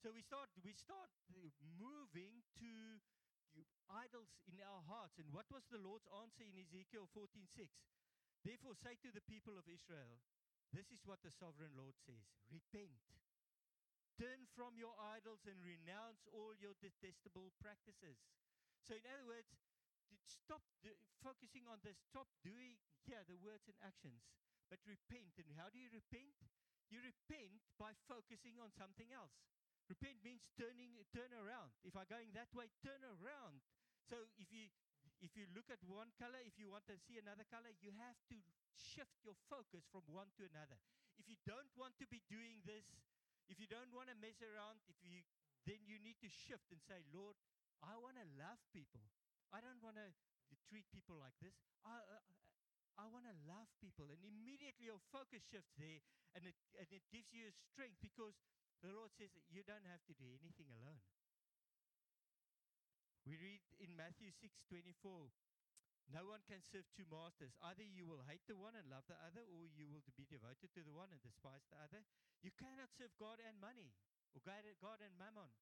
[0.00, 2.72] So we start, we start uh, moving to
[3.92, 5.20] idols in our hearts.
[5.20, 7.68] And what was the Lord's answer in Ezekiel 14:6?
[8.44, 10.20] Therefore say to the people of Israel,
[10.72, 12.94] this is what the sovereign Lord says: Repent.
[14.20, 18.20] Turn from your idols and renounce all your detestable practices.
[18.84, 19.48] So, in other words,
[20.28, 20.60] stop
[21.24, 22.76] focusing on this, stop doing,
[23.08, 24.20] yeah, the words and actions,
[24.68, 25.40] but repent.
[25.40, 26.36] And how do you repent?
[26.92, 29.32] You repent by focusing on something else.
[29.88, 31.72] Repent means turning, turn around.
[31.82, 33.64] If I'm going that way, turn around.
[34.06, 34.68] So if you
[35.20, 38.16] if you look at one color, if you want to see another color, you have
[38.32, 38.36] to
[38.76, 40.80] shift your focus from one to another.
[41.20, 42.88] If you don't want to be doing this,
[43.52, 45.20] if you don't want to mess around, if you
[45.68, 47.36] then you need to shift and say, Lord,
[47.84, 49.04] I want to love people.
[49.52, 50.08] I don't want to
[50.72, 51.52] treat people like this.
[51.84, 52.24] I, uh,
[52.96, 54.08] I want to love people.
[54.08, 56.00] And immediately your focus shifts there
[56.32, 58.36] and it, and it gives you strength because
[58.80, 61.00] the Lord says that you don't have to do anything alone.
[63.28, 65.28] We read in Matthew 6 24,
[66.10, 67.54] no one can serve two masters.
[67.62, 70.72] Either you will hate the one and love the other, or you will be devoted
[70.74, 72.02] to the one and despise the other.
[72.42, 73.94] You cannot serve God and money,
[74.34, 75.52] or God and mammon.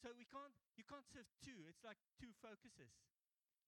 [0.00, 1.68] So we can't, you can't serve two.
[1.68, 2.92] It's like two focuses.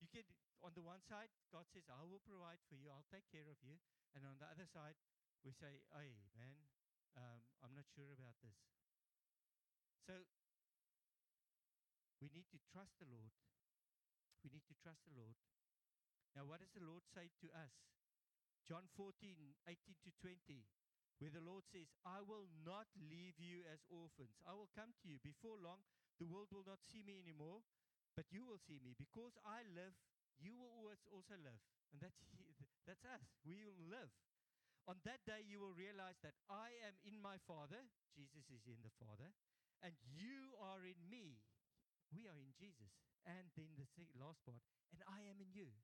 [0.01, 0.29] You get
[0.65, 3.61] on the one side, God says, I will provide for you, I'll take care of
[3.61, 3.77] you.
[4.17, 4.97] And on the other side,
[5.45, 6.57] we say, hey, man,
[7.17, 8.57] um, I'm not sure about this.
[10.09, 10.25] So
[12.21, 13.33] we need to trust the Lord.
[14.45, 15.37] We need to trust the Lord.
[16.37, 17.73] Now, what does the Lord say to us?
[18.69, 20.67] John 14, 18 to 20,
[21.23, 24.37] where the Lord says, I will not leave you as orphans.
[24.45, 25.17] I will come to you.
[25.23, 25.81] Before long,
[26.21, 27.65] the world will not see me anymore,
[28.19, 28.93] but you will see me.
[28.99, 29.97] Because I live,
[30.37, 31.63] you will always also live.
[31.95, 32.21] And that's,
[32.85, 33.25] that's us.
[33.47, 34.13] We will live.
[34.87, 37.83] On that day, you will realize that I am in my Father,
[38.15, 39.35] Jesus is in the Father,
[39.83, 41.43] and you are in me.
[42.15, 42.93] We are in Jesus.
[43.27, 43.87] And then the
[44.23, 44.63] last part,
[44.95, 45.75] and I am in you.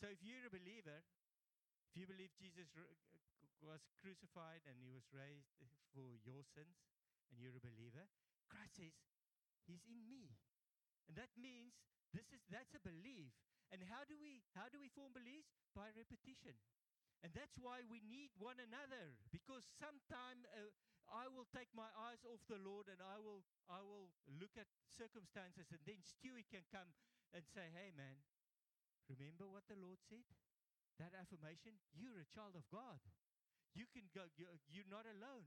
[0.00, 1.04] So if you're a believer,
[1.88, 2.68] if you believe Jesus
[3.60, 5.52] was crucified and he was raised
[5.92, 6.76] for your sins,
[7.32, 8.06] and you're a believer,
[8.46, 8.94] Christ says,
[9.66, 10.30] He's in me.
[11.10, 11.74] And that means
[12.14, 13.34] this is that's a belief.
[13.74, 15.50] And how do we how do we form beliefs?
[15.74, 16.54] By repetition.
[17.26, 20.70] And that's why we need one another because sometime uh,
[21.10, 24.66] I will take my eyes off the Lord and I will I will look at
[24.90, 26.90] circumstances and then Stewie can come
[27.34, 28.22] and say, "Hey man,
[29.06, 30.26] remember what the Lord said?
[30.98, 32.98] That affirmation, you're a child of God.
[33.76, 35.46] You can go you're, you're not alone.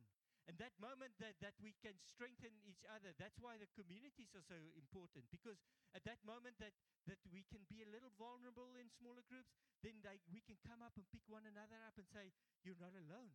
[0.49, 4.41] And that moment that, that we can strengthen each other, that's why the communities are
[4.41, 5.29] so important.
[5.29, 5.61] Because
[5.93, 6.73] at that moment that,
[7.05, 9.53] that we can be a little vulnerable in smaller groups,
[9.85, 12.33] then they, we can come up and pick one another up and say,
[12.65, 13.29] You're not alone.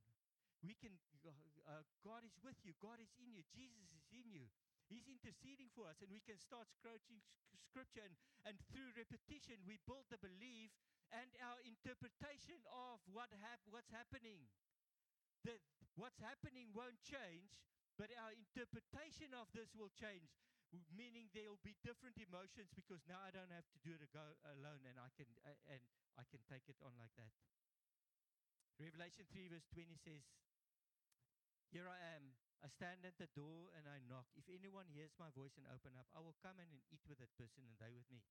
[0.63, 0.95] We can,
[1.67, 4.47] uh, God is with you, God is in you, Jesus is in you.
[4.89, 7.25] He's interceding for us, and we can start scratching
[7.57, 8.05] scripture.
[8.05, 8.15] And,
[8.45, 10.71] and through repetition, we build the belief
[11.13, 14.45] and our interpretation of what hap- what's happening.
[15.45, 15.57] The,
[15.97, 17.57] what's happening won't change,
[17.97, 20.33] but our interpretation of this will change,
[20.93, 24.83] meaning there will be different emotions because now I don't have to do it alone
[24.89, 25.83] and I can, uh, and
[26.17, 27.33] I can take it on like that.
[28.81, 30.27] Revelation 3, verse 20 says,
[31.75, 32.39] Here I am.
[32.63, 34.31] I stand at the door and I knock.
[34.39, 37.19] If anyone hears my voice and open up, I will come in and eat with
[37.19, 38.23] that person and they with me.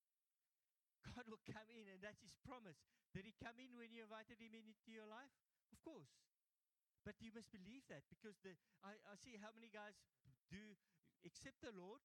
[1.12, 2.80] God will come in, and that's His promise.
[3.12, 5.28] Did He come in when you invited Him into your life?
[5.76, 6.08] Of course.
[7.04, 10.00] But you must believe that because the, I, I see how many guys
[10.48, 10.72] do
[11.28, 12.00] accept the Lord,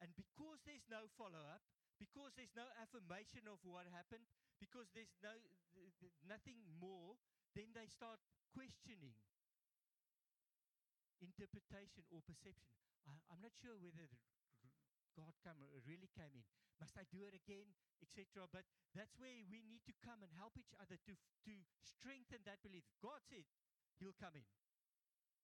[0.00, 1.60] and because there's no follow up,
[2.00, 4.24] because there's no affirmation of what happened,
[4.56, 5.36] because there's no
[6.24, 7.20] nothing more,
[7.52, 8.24] then they start
[8.56, 9.12] questioning
[11.22, 12.68] interpretation or perception.
[13.06, 14.10] I, am not sure whether
[15.14, 16.44] God come uh, really came in?
[16.82, 17.70] Must I do it again,
[18.02, 18.50] etc.
[18.50, 22.58] But that's where we need to come and help each other to to strengthen that
[22.66, 22.82] belief.
[22.98, 23.46] God said
[24.02, 24.46] He'll come in,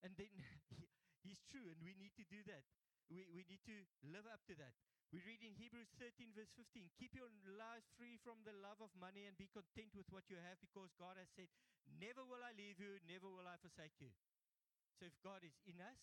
[0.03, 0.31] and then
[0.79, 0.91] he,
[1.22, 2.66] He's true, and we need to do that.
[3.07, 4.74] We we need to live up to that.
[5.09, 8.93] We read in Hebrews 13, verse 15 Keep your lives free from the love of
[8.93, 11.49] money and be content with what you have because God has said,
[11.97, 14.12] Never will I leave you, never will I forsake you.
[14.99, 15.99] So if God is in us,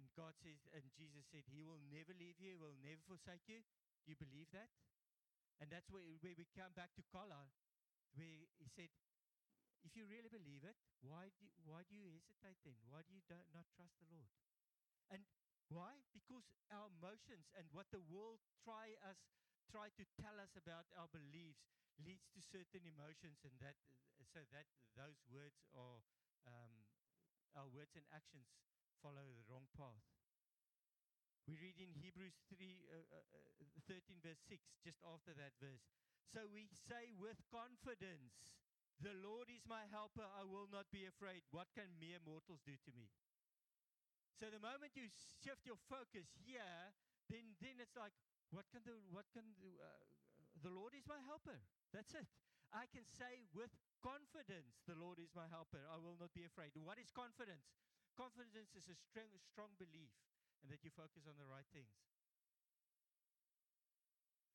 [0.00, 3.44] and God says, and Jesus said, He will never leave you, He will never forsake
[3.44, 3.60] you,
[4.02, 4.72] do you believe that?
[5.60, 7.50] And that's where, where we come back to Kala,
[8.14, 8.88] where he said,
[9.82, 12.78] If you really believe it, why do, why do you hesitate then?
[12.88, 14.30] Why do you do not trust the Lord?
[15.10, 15.26] And
[15.68, 15.98] why?
[16.14, 19.18] Because our emotions and what the world try us
[19.68, 21.68] try to tell us about our beliefs
[22.00, 23.76] leads to certain emotions, and that
[24.32, 24.64] so that
[24.96, 26.00] those words are
[26.48, 26.87] um,
[27.58, 28.46] our words and actions
[29.02, 30.06] follow the wrong path.
[31.50, 35.82] We read in Hebrews 3, uh, uh, 13, verse 6, just after that verse.
[36.30, 38.54] So we say with confidence,
[39.02, 41.42] The Lord is my helper, I will not be afraid.
[41.50, 43.10] What can mere mortals do to me?
[44.38, 45.10] So the moment you
[45.42, 46.94] shift your focus here,
[47.26, 48.14] then then it's like,
[48.54, 50.04] what can the what can the, uh,
[50.62, 51.58] the Lord is my helper.
[51.90, 52.28] That's it.
[52.70, 55.82] I can say with confidence, the Lord is my helper.
[55.90, 56.74] I will not be afraid.
[56.78, 57.74] What is confidence?
[58.14, 60.10] Confidence is a strong strong belief
[60.62, 61.94] and that you focus on the right things.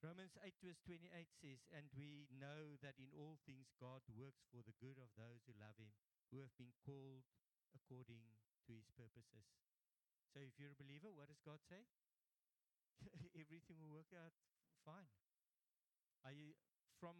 [0.03, 4.59] Romans 8 verse 28 says, And we know that in all things God works for
[4.59, 5.95] the good of those who love him,
[6.27, 7.23] who have been called
[7.71, 8.19] according
[8.67, 9.47] to his purposes.
[10.35, 11.87] So if you're a believer, what does God say?
[13.39, 14.35] Everything will work out
[14.83, 15.07] fine.
[16.35, 16.51] You
[16.99, 17.15] from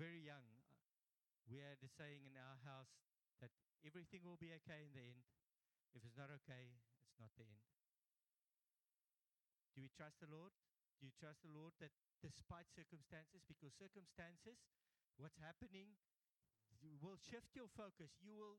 [0.00, 0.53] very young?
[1.48, 2.96] We had a saying in our house
[3.40, 3.52] that
[3.84, 5.24] everything will be okay in the end.
[5.92, 6.74] If it's not okay,
[7.06, 7.64] it's not the end.
[9.76, 10.54] Do we trust the Lord?
[10.98, 11.92] Do you trust the Lord that
[12.22, 14.56] despite circumstances, because circumstances,
[15.20, 15.98] what's happening
[17.00, 18.12] will shift your focus.
[18.20, 18.56] You will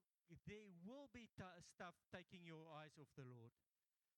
[0.50, 3.54] there will be t- stuff taking your eyes off the Lord.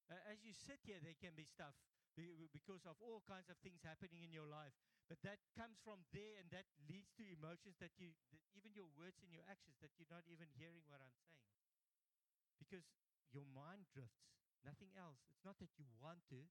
[0.07, 1.75] Uh, as you sit here, there can be stuff
[2.15, 4.73] because of all kinds of things happening in your life.
[5.07, 8.91] But that comes from there, and that leads to emotions that you, that even your
[8.99, 11.47] words and your actions, that you're not even hearing what I'm saying.
[12.59, 12.83] Because
[13.31, 14.27] your mind drifts,
[14.67, 15.23] nothing else.
[15.31, 16.43] It's not that you want to,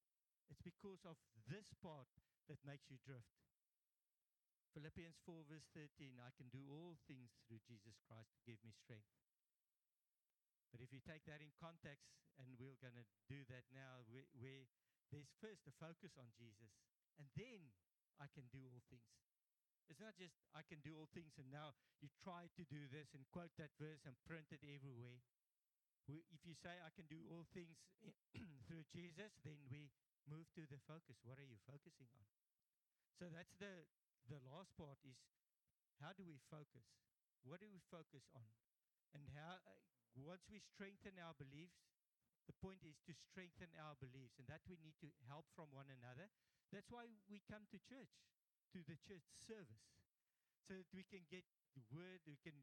[0.48, 2.08] it's because of this part
[2.48, 3.28] that makes you drift.
[4.72, 8.72] Philippians 4, verse 13 I can do all things through Jesus Christ to give me
[8.72, 9.08] strength.
[10.72, 14.28] But if you take that in context, and we're going to do that now, where,
[14.36, 14.68] where
[15.08, 16.68] there's first a focus on Jesus,
[17.16, 17.72] and then
[18.20, 19.06] I can do all things.
[19.86, 23.14] It's not just I can do all things, and now you try to do this
[23.14, 25.22] and quote that verse and print it everywhere.
[26.10, 27.78] We, if you say I can do all things
[28.66, 29.90] through Jesus, then we
[30.26, 31.18] move to the focus.
[31.22, 32.26] What are you focusing on?
[33.18, 33.86] So that's the
[34.26, 35.18] the last part is
[36.02, 36.86] how do we focus?
[37.46, 38.50] What do we focus on?
[39.14, 39.78] And how uh,
[40.26, 41.78] once we strengthen our beliefs,
[42.50, 45.90] the point is to strengthen our beliefs, and that we need to help from one
[45.90, 46.30] another.
[46.74, 48.12] That's why we come to church,
[48.74, 49.86] to the church service,
[50.66, 51.46] so that we can get
[51.78, 52.56] the word, we can,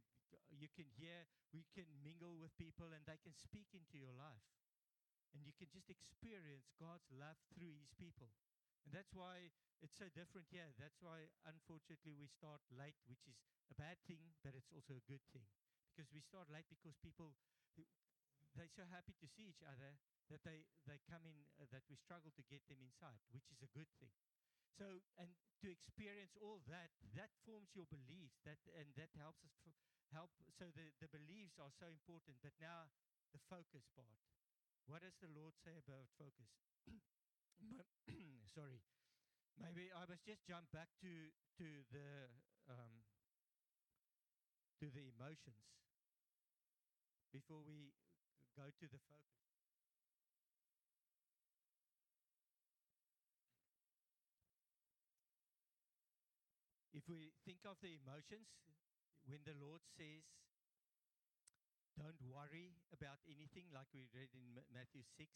[0.51, 4.43] you can hear, we can mingle with people, and they can speak into your life.
[5.34, 8.30] And you can just experience God's love through His people.
[8.86, 9.49] And that's why
[9.82, 10.70] it's so different here.
[10.78, 13.39] That's why, unfortunately, we start late, which is
[13.72, 15.47] a bad thing, but it's also a good thing
[15.93, 17.38] because we start late because people
[18.58, 19.97] they're so happy to see each other
[20.32, 23.59] that they they come in uh, that we struggle to get them inside which is
[23.63, 24.13] a good thing.
[24.78, 29.55] So and to experience all that that forms your beliefs that and that helps us
[29.67, 29.76] f-
[30.11, 32.89] help so the the beliefs are so important but now
[33.34, 34.19] the focus part.
[34.86, 36.49] What does the lord say about focus?
[38.57, 38.82] Sorry.
[39.59, 42.30] Maybe i must just jump back to to the
[42.69, 43.05] um,
[44.80, 45.65] to the emotions
[47.32, 47.93] before we
[48.55, 49.42] go to the focus.
[57.04, 58.47] If we think of the emotions,
[59.28, 60.24] when the Lord says,
[61.99, 65.28] don't worry about anything, like we read in Matthew 6,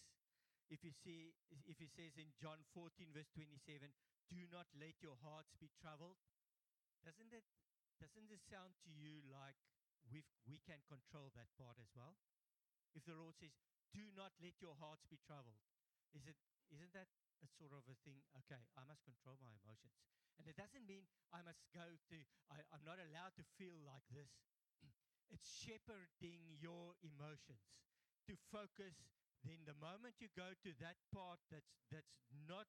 [0.71, 1.35] if you see,
[1.67, 3.83] if he says in John 14, verse 27,
[4.31, 6.15] do not let your hearts be troubled,
[7.03, 7.43] doesn't it
[7.99, 9.59] doesn't this sound to you like
[10.07, 12.15] we we can control that part as well?
[12.95, 13.51] If the Lord says,
[13.91, 15.59] "Do not let your hearts be troubled,"
[16.15, 16.39] is it
[16.71, 17.11] isn't that
[17.43, 18.23] a sort of a thing?
[18.43, 19.99] Okay, I must control my emotions,
[20.37, 22.17] and it doesn't mean I must go to.
[22.53, 24.31] I, I'm not allowed to feel like this.
[25.33, 27.65] it's shepherding your emotions
[28.29, 28.95] to focus
[29.45, 32.19] then the moment you go to that part that's that's
[32.49, 32.65] not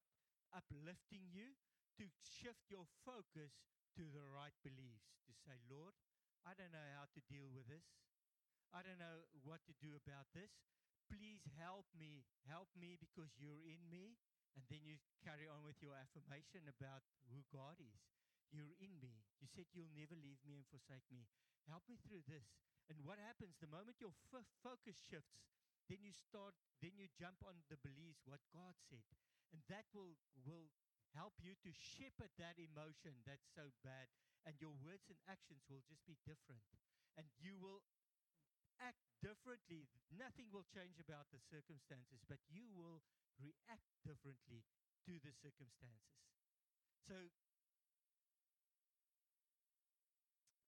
[0.53, 1.57] uplifting you,
[1.97, 3.51] to shift your focus
[3.97, 5.11] to the right beliefs.
[5.27, 5.93] To say, Lord,
[6.47, 7.85] I don't know how to deal with this.
[8.71, 10.53] I don't know what to do about this.
[11.09, 12.23] Please help me.
[12.45, 14.15] Help me because you're in me.
[14.57, 18.01] And then you carry on with your affirmation about who God is.
[18.49, 19.21] You're in me.
[19.37, 21.29] You said you'll never leave me and forsake me.
[21.69, 22.49] Help me through this.
[22.89, 25.37] And what happens the moment your f- focus shifts,
[25.85, 29.05] then you start, then you jump on the beliefs, what God said.
[29.53, 30.73] And that will, will
[31.13, 34.09] help you to shepherd that emotion that's so bad.
[34.45, 36.65] And your words and actions will just be different.
[37.17, 37.85] And you will
[38.81, 39.85] act differently.
[40.09, 43.03] Nothing will change about the circumstances, but you will
[43.39, 44.67] react differently
[45.07, 46.19] to the circumstances.
[47.07, 47.15] So,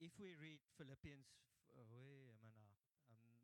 [0.01, 1.30] if we read Philippians,
[1.78, 2.74] uh, where am I now?
[3.11, 3.38] Um,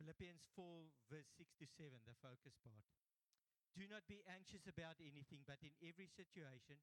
[0.00, 0.64] Philippians 4,
[1.12, 2.86] verse 6 to 7, the focus part.
[3.76, 6.80] Do not be anxious about anything, but in every situation,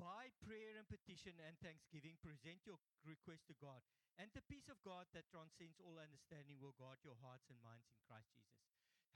[0.00, 3.84] by prayer and petition and thanksgiving, present your request to God.
[4.16, 7.84] And the peace of God that transcends all understanding will guard your hearts and minds
[7.92, 8.64] in Christ Jesus.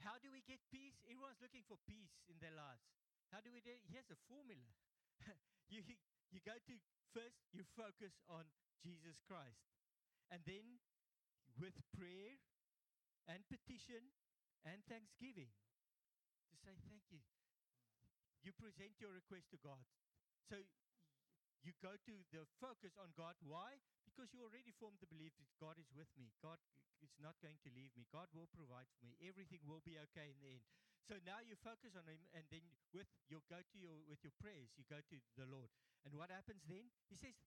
[0.05, 1.01] How do we get peace?
[1.09, 2.85] Everyone's looking for peace in their lives.
[3.33, 3.81] How do we do it?
[3.89, 4.69] Here's a formula.
[5.73, 5.81] you,
[6.29, 6.73] you go to
[7.09, 8.45] first, you focus on
[8.85, 9.65] Jesus Christ.
[10.29, 10.77] And then
[11.57, 12.37] with prayer
[13.25, 14.13] and petition
[14.61, 15.49] and thanksgiving,
[16.53, 17.25] to say thank you.
[18.45, 19.81] You present your request to God.
[20.49, 20.61] So
[21.65, 23.33] you go to the focus on God.
[23.41, 23.81] Why?
[24.05, 26.29] Because you already formed the belief that God is with me.
[26.37, 26.61] God
[27.01, 28.05] is not going to leave me.
[28.13, 29.17] God will provide for me.
[29.25, 30.65] Everything will be okay in the end.
[31.05, 34.33] So now you focus on Him, and then with you go to your with your
[34.41, 35.69] prayers, you go to the Lord.
[36.05, 36.89] And what happens then?
[37.09, 37.37] He says,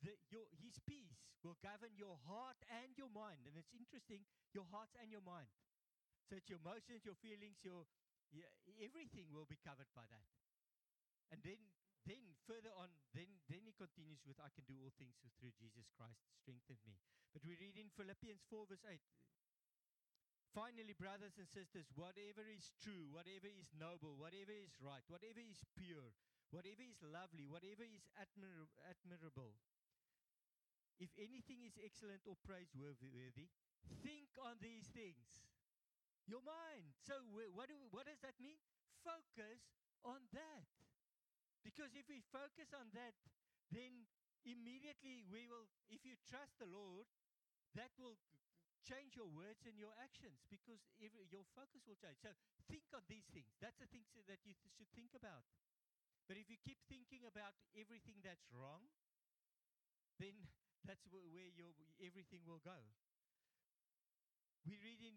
[0.00, 3.44] the, your, His peace will govern your heart and your mind.
[3.44, 4.24] And it's interesting,
[4.56, 5.52] your heart and your mind.
[6.28, 7.84] So it's your emotions, your feelings, your
[8.80, 10.28] everything will be covered by that.
[11.28, 11.60] And then
[12.04, 15.88] then further on, then, then he continues with, I can do all things through Jesus
[15.96, 16.96] Christ, strengthen me.
[17.32, 19.00] But we read in Philippians 4, verse 8.
[20.54, 25.66] Finally, brothers and sisters, whatever is true, whatever is noble, whatever is right, whatever is
[25.74, 26.14] pure,
[26.54, 29.58] whatever is lovely, whatever is admir- admirable,
[31.02, 33.50] if anything is excellent or praiseworthy,
[34.06, 35.50] think on these things.
[36.30, 36.94] Your mind.
[37.02, 37.18] So,
[37.52, 38.56] what, do, what does that mean?
[39.02, 39.74] Focus
[40.06, 40.70] on that.
[41.64, 43.16] Because if we focus on that,
[43.72, 44.04] then
[44.44, 47.08] immediately we will, if you trust the Lord,
[47.74, 48.20] that will
[48.84, 52.20] change your words and your actions because every, your focus will change.
[52.20, 52.36] So
[52.68, 53.48] think of these things.
[53.58, 55.48] That's the things that you th- should think about.
[56.28, 58.84] But if you keep thinking about everything that's wrong,
[60.20, 60.36] then
[60.86, 61.72] that's w- where your
[62.04, 62.76] everything will go.
[64.64, 65.16] We read in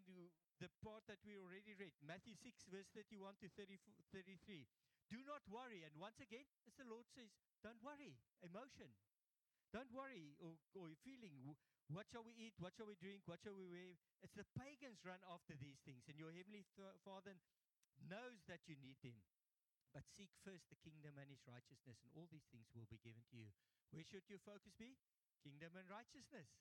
[0.60, 3.80] the part that we already read, Matthew 6, verse 31 to 30,
[4.12, 4.68] 33.
[5.08, 5.84] Do not worry.
[5.88, 7.32] And once again, as the Lord says,
[7.64, 8.20] don't worry.
[8.44, 8.92] Emotion.
[9.72, 11.44] Don't worry or, or feeling.
[11.92, 12.56] What shall we eat?
[12.60, 13.24] What shall we drink?
[13.28, 13.96] What shall we wear?
[14.24, 17.36] It's the pagans run after these things, and your heavenly th- Father
[18.00, 19.16] knows that you need them.
[19.96, 23.24] But seek first the kingdom and his righteousness, and all these things will be given
[23.32, 23.52] to you.
[23.96, 25.00] Where should your focus be?
[25.44, 26.52] Kingdom and righteousness.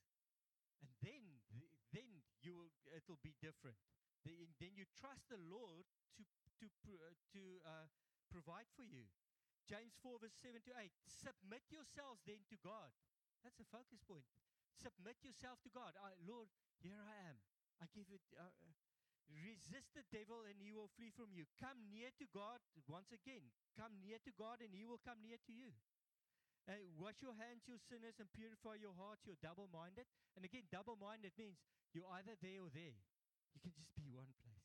[0.78, 1.42] And then,
[1.90, 2.06] then
[2.42, 3.78] you will, it'll be different.
[4.26, 5.86] Then you trust the Lord
[6.58, 6.66] to to
[7.34, 7.86] to uh,
[8.30, 9.06] provide for you.
[9.66, 10.90] James 4, verse 7 to 8.
[11.06, 12.94] Submit yourselves then to God.
[13.42, 14.26] That's a focus point.
[14.78, 15.94] Submit yourself to God.
[15.98, 16.46] I, Lord,
[16.78, 17.38] here I am.
[17.82, 18.22] I give it.
[18.36, 18.50] Uh,
[19.34, 21.50] resist the devil and he will flee from you.
[21.58, 23.50] Come near to God once again.
[23.74, 25.74] Come near to God and he will come near to you.
[26.66, 30.02] Uh, wash your hands, you sinners, and purify your hearts, you're double minded.
[30.34, 31.62] And again, double minded means
[31.94, 32.98] you're either there or there.
[33.54, 34.55] You can just be one place.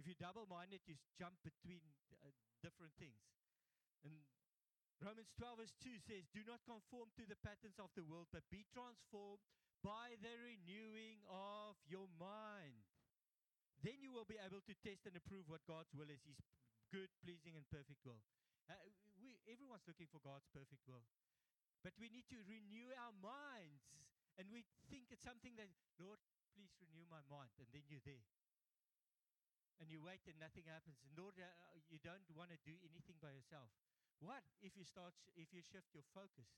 [0.00, 1.84] If you're double minded, you jump between
[2.24, 2.32] uh,
[2.64, 3.20] different things.
[4.00, 4.16] And
[4.96, 8.40] Romans 12, verse 2 says, Do not conform to the patterns of the world, but
[8.48, 9.44] be transformed
[9.84, 12.80] by the renewing of your mind.
[13.84, 16.40] Then you will be able to test and approve what God's will is, His
[16.88, 18.24] good, pleasing, and perfect will.
[18.72, 18.80] Uh,
[19.20, 21.04] we, everyone's looking for God's perfect will.
[21.84, 23.84] But we need to renew our minds.
[24.40, 25.68] And we think it's something that,
[26.00, 26.16] Lord,
[26.56, 27.52] please renew my mind.
[27.60, 28.24] And then you're there
[29.80, 31.00] and you wait and nothing happens.
[31.16, 31.48] Lord, uh,
[31.88, 33.72] you don't want to do anything by yourself.
[34.20, 36.52] What if you start, if you shift your focus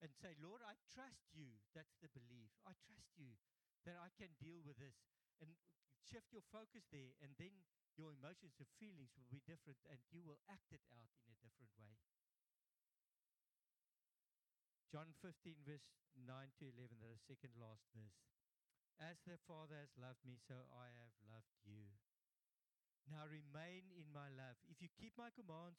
[0.00, 1.60] and say, Lord, I trust you.
[1.76, 2.48] That's the belief.
[2.64, 3.36] I trust you
[3.84, 4.96] that I can deal with this.
[5.40, 5.52] And
[6.00, 7.52] shift your focus there, and then
[7.96, 11.40] your emotions and feelings will be different, and you will act it out in a
[11.40, 11.96] different way.
[14.92, 15.84] John 15, verse
[16.14, 16.28] 9
[16.60, 18.16] to 11, the second last verse.
[18.96, 21.92] As the Father has loved me, so I have loved you.
[23.06, 24.58] Now remain in my love.
[24.66, 25.78] If you keep my commands,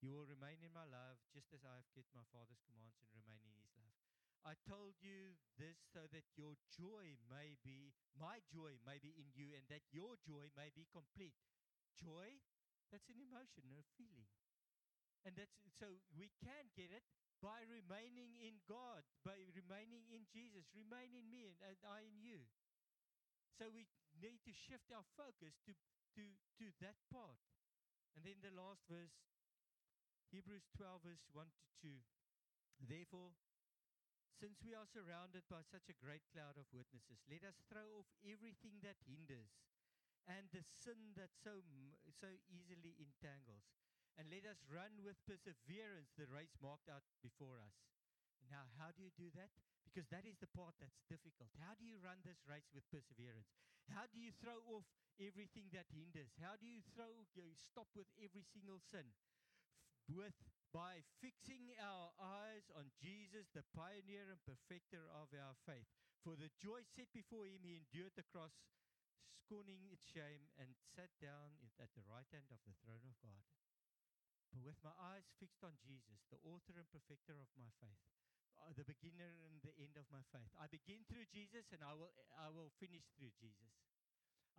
[0.00, 3.10] you will remain in my love, just as I have kept my Father's commands and
[3.12, 3.92] remain in his love.
[4.40, 9.28] I told you this so that your joy may be, my joy may be in
[9.36, 11.36] you, and that your joy may be complete.
[12.00, 12.40] Joy,
[12.88, 14.32] that's an emotion, a feeling.
[15.28, 17.04] And that's so we can get it
[17.44, 20.64] by remaining in God, by remaining in Jesus.
[20.72, 22.48] Remain in me and, and I in you.
[23.60, 23.84] So we
[24.16, 25.76] need to shift our focus to,
[26.16, 26.24] to,
[26.58, 27.38] to that part.
[28.16, 29.14] And then the last verse,
[30.30, 32.90] Hebrews 12, verse 1 to 2.
[32.90, 33.34] Therefore,
[34.40, 38.08] since we are surrounded by such a great cloud of witnesses, let us throw off
[38.24, 39.52] everything that hinders
[40.24, 41.60] and the sin that so,
[42.08, 43.68] so easily entangles.
[44.16, 47.76] And let us run with perseverance the race marked out before us.
[48.48, 49.52] Now, how do you do that?
[49.84, 51.52] Because that is the part that's difficult.
[51.60, 53.48] How do you run this race with perseverance?
[53.92, 54.86] How do you throw off
[55.18, 56.36] everything that hinders?
[56.38, 59.10] How do you throw you stop with every single sin?
[59.10, 60.38] F- with
[60.70, 65.90] by fixing our eyes on Jesus, the pioneer and perfecter of our faith.
[66.22, 68.54] For the joy set before him, he endured the cross,
[69.34, 73.42] scorning its shame, and sat down at the right hand of the throne of God.
[74.54, 77.98] But with my eyes fixed on Jesus, the author and perfecter of my faith,
[78.58, 80.50] uh, the beginner and the end of my faith.
[80.58, 83.89] I begin through Jesus, and I will I will finish through Jesus.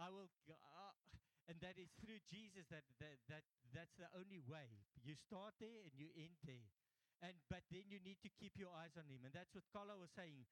[0.02, 0.94] I will, uh,
[1.46, 2.66] and that is through Jesus.
[2.74, 4.82] That that that that's the only way.
[5.06, 6.74] You start there and you end there,
[7.22, 9.94] and but then you need to keep your eyes on Him, and that's what Carla
[10.02, 10.50] was saying.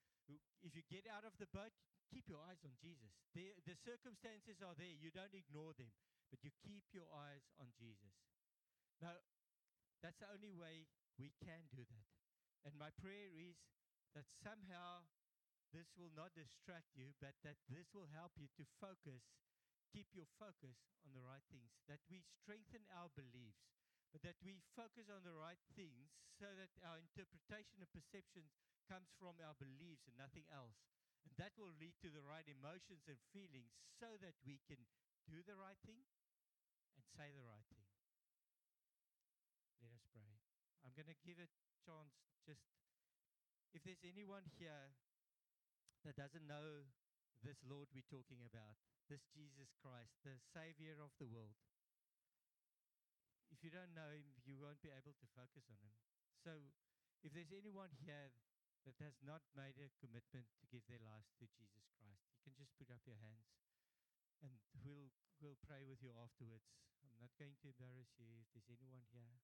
[0.62, 1.74] If you get out of the boat,
[2.14, 3.10] keep your eyes on Jesus.
[3.34, 4.94] The the circumstances are there.
[4.94, 5.90] You don't ignore them,
[6.30, 8.14] but you keep your eyes on Jesus.
[9.02, 9.18] Now,
[10.06, 10.86] that's the only way
[11.18, 12.08] we can do that.
[12.68, 13.58] And my prayer is
[14.14, 15.08] that somehow
[15.70, 19.22] this will not distract you, but that this will help you to focus,
[19.94, 23.70] keep your focus on the right things, that we strengthen our beliefs,
[24.10, 28.50] but that we focus on the right things so that our interpretation and perceptions
[28.90, 30.82] comes from our beliefs and nothing else.
[31.28, 33.70] And that will lead to the right emotions and feelings
[34.02, 34.82] so that we can
[35.30, 36.02] do the right thing
[36.98, 37.86] and say the right thing.
[39.86, 40.42] Let us pray.
[40.82, 41.50] I'm going to give a
[41.86, 42.18] chance
[42.48, 42.66] just
[43.78, 44.98] if there's anyone here
[46.06, 46.88] that doesn't know
[47.44, 51.56] this Lord we're talking about, this Jesus Christ, the Savior of the world.
[53.50, 55.96] If you don't know him, you won't be able to focus on him.
[56.40, 56.54] So,
[57.26, 58.32] if there's anyone here
[58.88, 62.56] that has not made a commitment to give their lives to Jesus Christ, you can
[62.56, 63.60] just put up your hands
[64.44, 65.12] and we'll
[65.44, 66.64] we'll pray with you afterwards.
[67.04, 69.40] I'm not going to embarrass you if there's anyone here.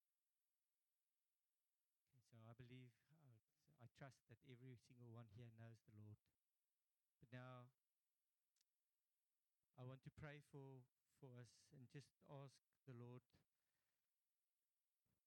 [2.31, 3.39] So I believe uh,
[3.83, 6.19] I trust that every single one here knows the Lord.
[7.33, 7.69] Now
[9.75, 10.85] I want to pray for
[11.19, 13.23] for us and just ask the Lord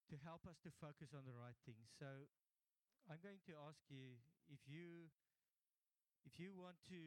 [0.09, 1.93] to help us to focus on the right things.
[2.01, 2.29] So
[3.09, 5.13] I'm going to ask you if you
[6.25, 7.01] if you want to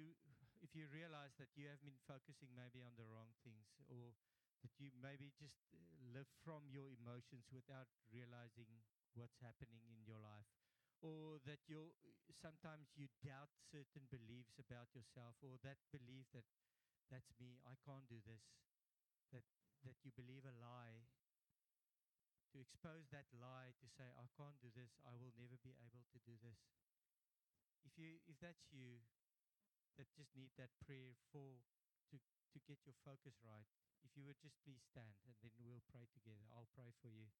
[0.61, 4.13] if you realize that you have been focusing maybe on the wrong things or
[4.61, 5.81] that you maybe just uh,
[6.13, 8.69] live from your emotions without realizing
[9.17, 10.60] what's happening in your life
[11.01, 11.91] or that you
[12.31, 16.45] sometimes you doubt certain beliefs about yourself or that belief that
[17.09, 18.45] that's me i can't do this
[19.31, 19.43] that
[19.81, 21.09] that you believe a lie.
[22.51, 26.03] To expose that lie to say i can't do this i will never be able
[26.11, 26.59] to do this.
[27.87, 28.99] If you if that's you
[29.95, 31.63] that just need that prayer for
[32.11, 33.63] to to get your focus right
[34.03, 36.43] if you would just please stand and then we'll pray together.
[36.51, 37.31] I'll pray for you.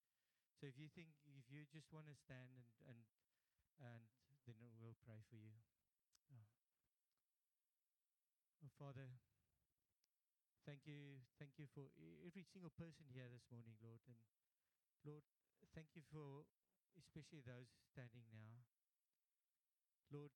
[0.56, 3.00] So if you think if you just want to stand and and
[3.82, 4.06] and
[4.46, 5.58] then we'll pray for you
[6.30, 6.46] oh.
[8.78, 9.18] father
[10.70, 11.90] thank you thank you for
[12.22, 14.22] every single person here this morning lord and
[15.02, 15.26] lord
[15.74, 16.46] thank you for
[16.94, 18.62] especially those standing now
[20.14, 20.30] lord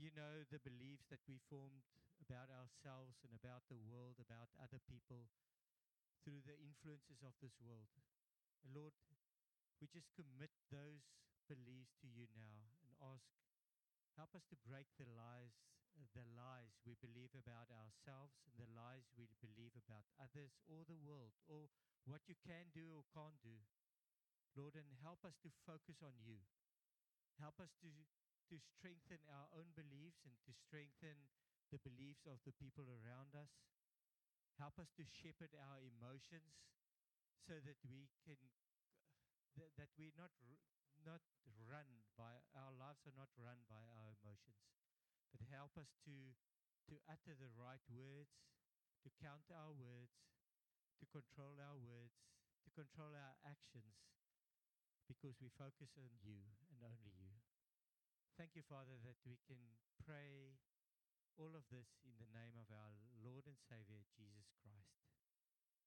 [0.00, 1.84] you know the beliefs that we formed
[2.24, 5.28] about ourselves and about the world about other people
[6.24, 7.92] through the influences of this world
[8.64, 8.96] and lord
[9.80, 11.04] we just commit those
[11.50, 13.26] beliefs to you now and ask
[14.14, 15.58] help us to break the lies
[16.14, 20.96] the lies we believe about ourselves and the lies we believe about others or the
[20.96, 21.68] world or
[22.08, 23.60] what you can do or can't do.
[24.56, 26.40] Lord and help us to focus on you.
[27.38, 27.90] Help us to
[28.50, 31.30] to strengthen our own beliefs and to strengthen
[31.70, 33.62] the beliefs of the people around us.
[34.58, 36.58] Help us to shepherd our emotions
[37.46, 38.42] so that we can
[39.54, 40.34] th- that we're not
[41.04, 41.24] not
[41.66, 44.60] run by our lives are not run by our emotions
[45.30, 46.34] but help us to
[46.90, 48.34] to utter the right words,
[49.06, 50.26] to count our words,
[50.98, 52.18] to control our words,
[52.66, 53.94] to control our actions,
[55.06, 56.42] because we focus on you
[56.74, 57.38] and only you.
[58.34, 60.58] Thank you, Father, that we can pray
[61.38, 64.98] all of this in the name of our Lord and Savior, Jesus Christ.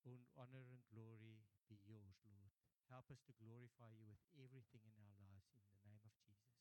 [0.07, 2.62] All honor and glory be yours, Lord.
[2.89, 6.57] Help us to glorify you with everything in our lives in the name of Jesus.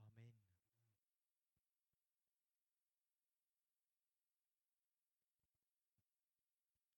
[0.00, 0.34] Amen.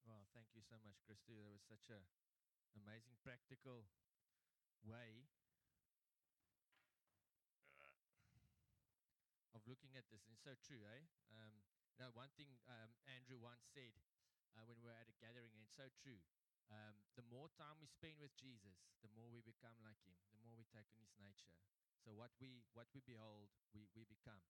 [0.05, 1.33] Well, thank you so much, Christo.
[1.37, 2.01] That was such a
[2.75, 3.87] amazing practical
[4.85, 5.27] way
[9.53, 10.23] of looking at this.
[10.25, 11.03] And it's so true, eh?
[11.35, 11.53] Um,
[11.97, 13.91] you know, one thing um, Andrew once said
[14.55, 16.21] uh, when we were at a gathering, and it's so true.
[16.69, 20.17] Um, the more time we spend with Jesus, the more we become like Him.
[20.29, 21.49] The more we take on His nature.
[22.05, 24.45] So what we what we behold, we we become.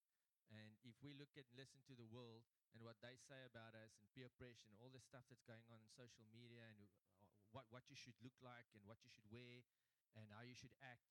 [0.49, 2.41] And if we look at and listen to the world
[2.73, 5.65] and what they say about us and peer pressure and all the stuff that's going
[5.69, 6.89] on in social media and uh,
[7.53, 9.61] what what you should look like and what you should wear
[10.17, 11.05] and how you should act,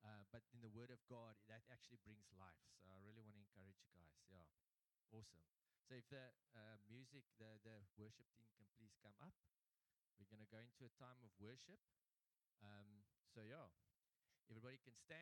[0.00, 2.64] uh, but in the Word of God, that actually brings life.
[2.80, 4.16] So I really want to encourage you guys.
[4.32, 4.48] Yeah,
[5.12, 5.44] awesome.
[5.84, 9.36] So if the uh, music, the the worship team can please come up,
[10.18, 11.78] we're going to go into a time of worship.
[12.60, 13.70] Um, so yeah,
[14.50, 15.16] everybody can stand.